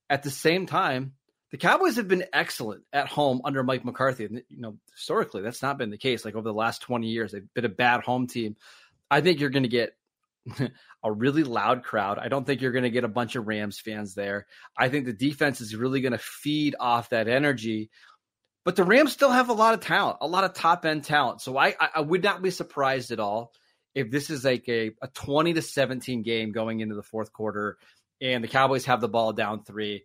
At 0.08 0.22
the 0.22 0.30
same 0.30 0.66
time, 0.66 1.14
the 1.50 1.56
Cowboys 1.56 1.96
have 1.96 2.08
been 2.08 2.24
excellent 2.32 2.82
at 2.92 3.08
home 3.08 3.40
under 3.44 3.62
Mike 3.62 3.84
McCarthy. 3.84 4.24
And, 4.24 4.42
you 4.48 4.60
know, 4.60 4.76
historically, 4.94 5.42
that's 5.42 5.62
not 5.62 5.78
been 5.78 5.90
the 5.90 5.98
case. 5.98 6.24
Like 6.24 6.34
over 6.34 6.48
the 6.48 6.54
last 6.54 6.82
20 6.82 7.06
years, 7.06 7.32
they've 7.32 7.54
been 7.54 7.64
a 7.64 7.70
bad 7.70 8.02
home 8.02 8.26
team. 8.26 8.56
I 9.10 9.20
think 9.20 9.40
you're 9.40 9.50
going 9.50 9.62
to 9.62 9.68
get 9.68 9.96
a 11.04 11.12
really 11.12 11.44
loud 11.44 11.82
crowd. 11.82 12.18
I 12.18 12.28
don't 12.28 12.44
think 12.44 12.60
you're 12.60 12.72
going 12.72 12.84
to 12.84 12.90
get 12.90 13.04
a 13.04 13.08
bunch 13.08 13.36
of 13.36 13.46
Rams 13.46 13.78
fans 13.78 14.14
there. 14.14 14.46
I 14.76 14.88
think 14.88 15.06
the 15.06 15.12
defense 15.12 15.60
is 15.60 15.76
really 15.76 16.00
going 16.00 16.12
to 16.12 16.18
feed 16.18 16.74
off 16.78 17.10
that 17.10 17.28
energy. 17.28 17.90
But 18.66 18.74
the 18.74 18.82
Rams 18.82 19.12
still 19.12 19.30
have 19.30 19.48
a 19.48 19.52
lot 19.52 19.74
of 19.74 19.80
talent, 19.80 20.16
a 20.20 20.26
lot 20.26 20.42
of 20.42 20.52
top 20.52 20.84
end 20.84 21.04
talent. 21.04 21.40
So 21.40 21.56
I, 21.56 21.76
I 21.94 22.00
would 22.00 22.24
not 22.24 22.42
be 22.42 22.50
surprised 22.50 23.12
at 23.12 23.20
all 23.20 23.52
if 23.94 24.10
this 24.10 24.28
is 24.28 24.44
like 24.44 24.68
a, 24.68 24.90
a 25.00 25.06
20 25.06 25.54
to 25.54 25.62
17 25.62 26.24
game 26.24 26.50
going 26.50 26.80
into 26.80 26.96
the 26.96 27.02
fourth 27.04 27.32
quarter 27.32 27.78
and 28.20 28.42
the 28.42 28.48
Cowboys 28.48 28.86
have 28.86 29.00
the 29.00 29.08
ball 29.08 29.32
down 29.32 29.62
three, 29.62 30.04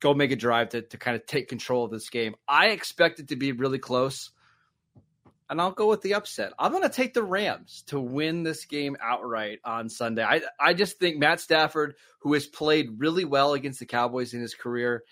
go 0.00 0.14
make 0.14 0.30
a 0.30 0.36
drive 0.36 0.70
to, 0.70 0.80
to 0.80 0.96
kind 0.96 1.16
of 1.16 1.26
take 1.26 1.48
control 1.50 1.84
of 1.84 1.90
this 1.90 2.08
game. 2.08 2.34
I 2.48 2.68
expect 2.68 3.20
it 3.20 3.28
to 3.28 3.36
be 3.36 3.52
really 3.52 3.78
close 3.78 4.30
and 5.50 5.60
I'll 5.60 5.72
go 5.72 5.90
with 5.90 6.00
the 6.00 6.14
upset. 6.14 6.54
I'm 6.58 6.70
going 6.70 6.84
to 6.84 6.88
take 6.88 7.12
the 7.12 7.22
Rams 7.22 7.84
to 7.88 8.00
win 8.00 8.42
this 8.42 8.64
game 8.64 8.96
outright 9.02 9.58
on 9.66 9.90
Sunday. 9.90 10.24
I 10.24 10.40
I 10.58 10.72
just 10.72 10.98
think 10.98 11.18
Matt 11.18 11.40
Stafford, 11.40 11.96
who 12.20 12.32
has 12.32 12.46
played 12.46 13.00
really 13.00 13.26
well 13.26 13.52
against 13.52 13.80
the 13.80 13.86
Cowboys 13.86 14.32
in 14.32 14.40
his 14.40 14.54
career, 14.54 15.04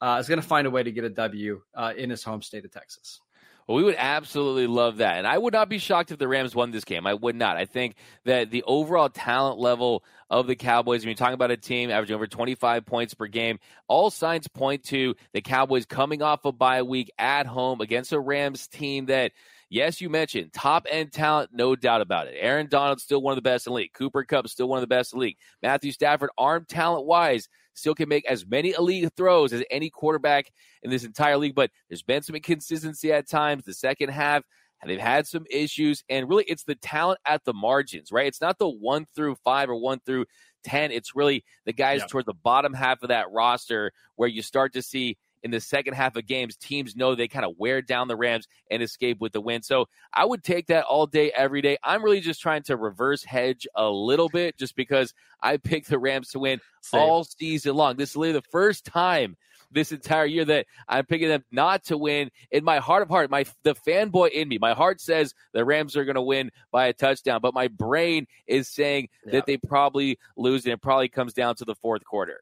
uh, 0.00 0.18
is 0.20 0.28
going 0.28 0.40
to 0.40 0.46
find 0.46 0.66
a 0.66 0.70
way 0.70 0.82
to 0.82 0.92
get 0.92 1.04
a 1.04 1.10
W 1.10 1.62
uh, 1.74 1.92
in 1.96 2.10
his 2.10 2.22
home 2.22 2.42
state 2.42 2.64
of 2.64 2.70
Texas. 2.70 3.20
Well, 3.66 3.76
we 3.76 3.82
would 3.82 3.96
absolutely 3.98 4.68
love 4.68 4.98
that. 4.98 5.18
And 5.18 5.26
I 5.26 5.36
would 5.36 5.52
not 5.52 5.68
be 5.68 5.78
shocked 5.78 6.12
if 6.12 6.18
the 6.18 6.28
Rams 6.28 6.54
won 6.54 6.70
this 6.70 6.84
game. 6.84 7.04
I 7.04 7.14
would 7.14 7.34
not. 7.34 7.56
I 7.56 7.64
think 7.64 7.96
that 8.24 8.50
the 8.52 8.62
overall 8.62 9.08
talent 9.08 9.58
level 9.58 10.04
of 10.30 10.46
the 10.46 10.54
Cowboys, 10.54 11.00
when 11.00 11.08
you're 11.08 11.16
talking 11.16 11.34
about 11.34 11.50
a 11.50 11.56
team 11.56 11.90
averaging 11.90 12.14
over 12.14 12.28
25 12.28 12.86
points 12.86 13.14
per 13.14 13.26
game, 13.26 13.58
all 13.88 14.10
signs 14.10 14.46
point 14.46 14.84
to 14.84 15.16
the 15.32 15.40
Cowboys 15.40 15.84
coming 15.84 16.22
off 16.22 16.44
a 16.44 16.52
bye 16.52 16.82
week 16.82 17.10
at 17.18 17.46
home 17.46 17.80
against 17.80 18.12
a 18.12 18.20
Rams 18.20 18.68
team 18.68 19.06
that– 19.06 19.32
Yes, 19.68 20.00
you 20.00 20.08
mentioned 20.08 20.52
top 20.52 20.86
end 20.88 21.12
talent, 21.12 21.50
no 21.52 21.74
doubt 21.74 22.00
about 22.00 22.28
it. 22.28 22.36
Aaron 22.38 22.68
Donald 22.68 23.00
still 23.00 23.20
one 23.20 23.32
of 23.32 23.36
the 23.36 23.42
best 23.42 23.66
in 23.66 23.72
the 23.72 23.76
league. 23.76 23.92
Cooper 23.92 24.24
Kupp 24.24 24.48
still 24.48 24.68
one 24.68 24.78
of 24.78 24.82
the 24.82 24.86
best 24.86 25.12
in 25.12 25.18
the 25.18 25.24
league. 25.24 25.38
Matthew 25.60 25.90
Stafford, 25.90 26.30
arm 26.38 26.64
talent 26.68 27.04
wise, 27.04 27.48
still 27.74 27.94
can 27.94 28.08
make 28.08 28.24
as 28.26 28.46
many 28.46 28.74
elite 28.78 29.10
throws 29.16 29.52
as 29.52 29.64
any 29.70 29.90
quarterback 29.90 30.52
in 30.82 30.90
this 30.90 31.04
entire 31.04 31.36
league. 31.36 31.56
But 31.56 31.70
there's 31.88 32.02
been 32.02 32.22
some 32.22 32.36
inconsistency 32.36 33.12
at 33.12 33.28
times. 33.28 33.64
The 33.64 33.74
second 33.74 34.10
half, 34.10 34.44
they've 34.84 35.00
had 35.00 35.26
some 35.26 35.46
issues, 35.50 36.04
and 36.08 36.28
really, 36.28 36.44
it's 36.44 36.62
the 36.62 36.76
talent 36.76 37.18
at 37.26 37.44
the 37.44 37.52
margins, 37.52 38.12
right? 38.12 38.28
It's 38.28 38.40
not 38.40 38.58
the 38.58 38.68
one 38.68 39.06
through 39.16 39.34
five 39.44 39.68
or 39.68 39.74
one 39.74 39.98
through 40.06 40.26
10. 40.62 40.92
It's 40.92 41.16
really 41.16 41.44
the 41.64 41.72
guys 41.72 42.00
yep. 42.00 42.08
toward 42.08 42.26
the 42.26 42.34
bottom 42.34 42.72
half 42.72 43.02
of 43.02 43.08
that 43.08 43.30
roster 43.32 43.92
where 44.16 44.28
you 44.28 44.42
start 44.42 44.72
to 44.74 44.82
see 44.82 45.16
in 45.46 45.52
the 45.52 45.60
second 45.60 45.94
half 45.94 46.16
of 46.16 46.26
games, 46.26 46.56
teams 46.56 46.96
know 46.96 47.14
they 47.14 47.28
kind 47.28 47.44
of 47.44 47.56
wear 47.56 47.80
down 47.80 48.08
the 48.08 48.16
Rams 48.16 48.48
and 48.68 48.82
escape 48.82 49.20
with 49.20 49.32
the 49.32 49.40
win. 49.40 49.62
So 49.62 49.86
I 50.12 50.24
would 50.24 50.42
take 50.42 50.66
that 50.66 50.84
all 50.84 51.06
day, 51.06 51.30
every 51.30 51.62
day. 51.62 51.78
I'm 51.84 52.02
really 52.02 52.20
just 52.20 52.40
trying 52.40 52.64
to 52.64 52.76
reverse 52.76 53.22
hedge 53.22 53.64
a 53.76 53.88
little 53.88 54.28
bit 54.28 54.58
just 54.58 54.74
because 54.74 55.14
I 55.40 55.58
picked 55.58 55.88
the 55.88 56.00
Rams 56.00 56.30
to 56.30 56.40
win 56.40 56.60
Same. 56.82 57.00
all 57.00 57.22
season 57.22 57.76
long. 57.76 57.96
This 57.96 58.10
is 58.10 58.16
literally 58.16 58.40
the 58.40 58.48
first 58.50 58.84
time 58.84 59.36
this 59.70 59.92
entire 59.92 60.26
year 60.26 60.44
that 60.44 60.66
I'm 60.88 61.06
picking 61.06 61.28
them 61.28 61.44
not 61.52 61.84
to 61.84 61.96
win. 61.96 62.30
In 62.50 62.64
my 62.64 62.78
heart 62.78 63.02
of 63.02 63.08
heart, 63.08 63.30
my 63.30 63.44
the 63.62 63.76
fanboy 63.76 64.30
in 64.30 64.48
me, 64.48 64.58
my 64.58 64.74
heart 64.74 65.00
says 65.00 65.32
the 65.52 65.64
Rams 65.64 65.96
are 65.96 66.04
going 66.04 66.16
to 66.16 66.22
win 66.22 66.50
by 66.72 66.86
a 66.86 66.92
touchdown, 66.92 67.38
but 67.40 67.54
my 67.54 67.68
brain 67.68 68.26
is 68.48 68.68
saying 68.68 69.10
yeah. 69.24 69.32
that 69.32 69.46
they 69.46 69.58
probably 69.58 70.18
lose, 70.36 70.64
and 70.64 70.72
it 70.72 70.82
probably 70.82 71.08
comes 71.08 71.34
down 71.34 71.54
to 71.56 71.64
the 71.64 71.76
fourth 71.76 72.04
quarter. 72.04 72.40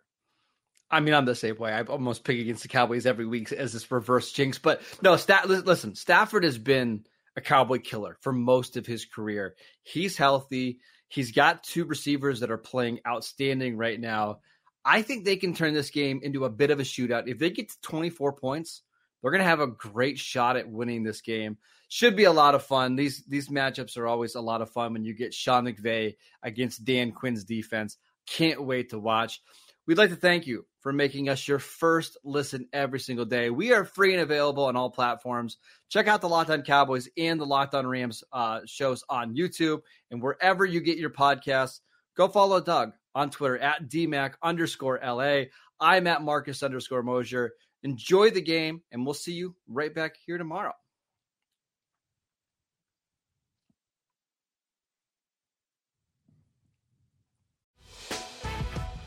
I 0.90 1.00
mean, 1.00 1.14
I'm 1.14 1.24
the 1.24 1.34
same 1.34 1.56
way. 1.56 1.72
I 1.72 1.82
almost 1.82 2.24
pick 2.24 2.38
against 2.38 2.62
the 2.62 2.68
Cowboys 2.68 3.06
every 3.06 3.26
week 3.26 3.50
as 3.52 3.72
this 3.72 3.90
reverse 3.90 4.32
jinx. 4.32 4.58
But 4.58 4.82
no, 5.02 5.16
Stat, 5.16 5.48
listen, 5.48 5.94
Stafford 5.94 6.44
has 6.44 6.58
been 6.58 7.04
a 7.36 7.40
Cowboy 7.40 7.78
killer 7.78 8.16
for 8.20 8.32
most 8.32 8.76
of 8.76 8.86
his 8.86 9.04
career. 9.04 9.56
He's 9.82 10.16
healthy. 10.16 10.78
He's 11.08 11.32
got 11.32 11.64
two 11.64 11.84
receivers 11.84 12.40
that 12.40 12.50
are 12.50 12.58
playing 12.58 13.00
outstanding 13.06 13.76
right 13.76 13.98
now. 13.98 14.40
I 14.84 15.02
think 15.02 15.24
they 15.24 15.36
can 15.36 15.54
turn 15.54 15.74
this 15.74 15.90
game 15.90 16.20
into 16.22 16.44
a 16.44 16.50
bit 16.50 16.70
of 16.70 16.78
a 16.78 16.84
shootout. 16.84 17.28
If 17.28 17.38
they 17.38 17.50
get 17.50 17.70
to 17.70 17.80
24 17.82 18.34
points, 18.34 18.82
they're 19.22 19.30
going 19.30 19.42
to 19.42 19.48
have 19.48 19.60
a 19.60 19.66
great 19.66 20.18
shot 20.18 20.56
at 20.56 20.68
winning 20.68 21.02
this 21.02 21.22
game. 21.22 21.56
Should 21.88 22.16
be 22.16 22.24
a 22.24 22.32
lot 22.32 22.54
of 22.54 22.62
fun. 22.62 22.96
These 22.96 23.24
these 23.26 23.48
matchups 23.48 23.96
are 23.96 24.06
always 24.06 24.34
a 24.34 24.40
lot 24.40 24.60
of 24.60 24.70
fun 24.70 24.92
when 24.92 25.04
you 25.04 25.14
get 25.14 25.32
Sean 25.32 25.64
McVay 25.64 26.16
against 26.42 26.84
Dan 26.84 27.12
Quinn's 27.12 27.44
defense. 27.44 27.96
Can't 28.26 28.64
wait 28.64 28.90
to 28.90 28.98
watch. 28.98 29.40
We'd 29.86 29.98
like 29.98 30.10
to 30.10 30.16
thank 30.16 30.46
you 30.46 30.64
for 30.80 30.92
making 30.92 31.28
us 31.28 31.46
your 31.46 31.58
first 31.58 32.16
listen 32.24 32.68
every 32.72 33.00
single 33.00 33.26
day. 33.26 33.50
We 33.50 33.72
are 33.72 33.84
free 33.84 34.14
and 34.14 34.22
available 34.22 34.64
on 34.64 34.76
all 34.76 34.88
platforms. 34.88 35.58
Check 35.90 36.08
out 36.08 36.22
the 36.22 36.28
Locked 36.28 36.50
On 36.50 36.62
Cowboys 36.62 37.08
and 37.18 37.38
the 37.38 37.44
Locked 37.44 37.74
On 37.74 37.86
Rams 37.86 38.24
uh, 38.32 38.60
shows 38.64 39.04
on 39.10 39.36
YouTube 39.36 39.80
and 40.10 40.22
wherever 40.22 40.64
you 40.64 40.80
get 40.80 40.96
your 40.96 41.10
podcasts. 41.10 41.80
Go 42.16 42.28
follow 42.28 42.60
Doug 42.60 42.92
on 43.14 43.28
Twitter 43.28 43.58
at 43.58 43.88
DMAC 43.88 44.34
underscore 44.42 45.00
LA. 45.04 45.44
I'm 45.80 46.06
at 46.06 46.22
Marcus 46.22 46.62
underscore 46.62 47.02
Mosher. 47.02 47.52
Enjoy 47.82 48.30
the 48.30 48.40
game, 48.40 48.80
and 48.90 49.04
we'll 49.04 49.14
see 49.14 49.34
you 49.34 49.54
right 49.68 49.94
back 49.94 50.14
here 50.24 50.38
tomorrow. 50.38 50.72